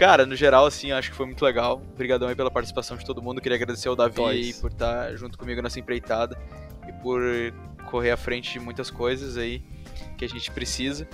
[0.00, 1.80] Cara, no geral, assim, acho que foi muito legal.
[1.94, 3.40] Obrigadão aí pela participação de todo mundo.
[3.40, 6.36] Queria agradecer ao Davi aí por estar junto comigo nessa empreitada
[6.88, 7.22] e por
[7.88, 9.62] correr à frente de muitas coisas aí
[10.22, 11.06] que a gente precisa.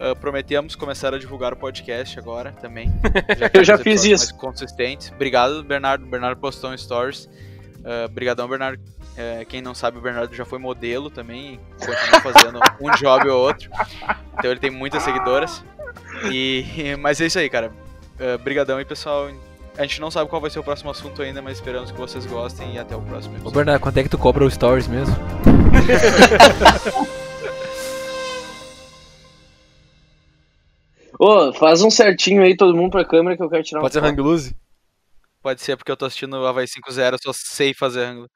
[0.00, 2.90] Uh, prometemos começar a divulgar o podcast agora também.
[3.38, 4.30] Já eu já fiz isso.
[4.30, 5.12] Mais consistentes.
[5.12, 6.04] Obrigado, Bernardo.
[6.06, 7.26] Bernardo postou em stories.
[7.80, 8.82] Uh, brigadão, Bernardo.
[8.82, 11.60] Uh, quem não sabe, o Bernardo já foi modelo também.
[11.78, 13.70] Continua fazendo um job ou outro.
[14.38, 15.62] Então ele tem muitas seguidoras.
[16.32, 16.64] E,
[16.98, 17.70] mas é isso aí, cara.
[18.18, 19.30] Uh, brigadão aí, pessoal.
[19.76, 22.24] A gente não sabe qual vai ser o próximo assunto ainda, mas esperamos que vocês
[22.26, 23.48] gostem e até o próximo episódio.
[23.48, 25.14] Ô Bernardo, quanto é que tu cobra o stories mesmo?
[31.18, 34.02] Ô, faz um certinho aí todo mundo pra câmera que eu quero tirar Pode ser
[34.02, 34.56] hang loose?
[35.40, 38.30] Pode ser, porque eu tô assistindo o Havaí 5-0, eu só sei fazer ângulo.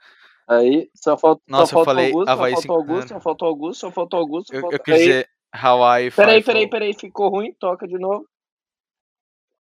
[0.46, 3.80] Aí, só falta, Nossa, só eu falei Augusto, Havaí só falta Augusto, só falta Augusto,
[3.80, 4.54] só falta Augusto.
[4.54, 4.76] Eu, falta...
[4.76, 8.26] eu quis dizer Hawaii Peraí, peraí, peraí, ficou ruim, toca de novo.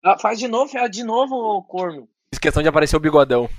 [0.03, 2.07] Ah, faz de novo, faz de novo, ô corno.
[2.33, 3.49] Fiz questão de aparecer o bigodão.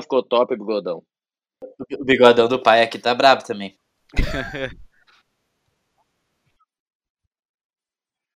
[0.00, 1.02] ficou top, bigodão.
[1.98, 3.78] O bigodão do pai aqui tá brabo também.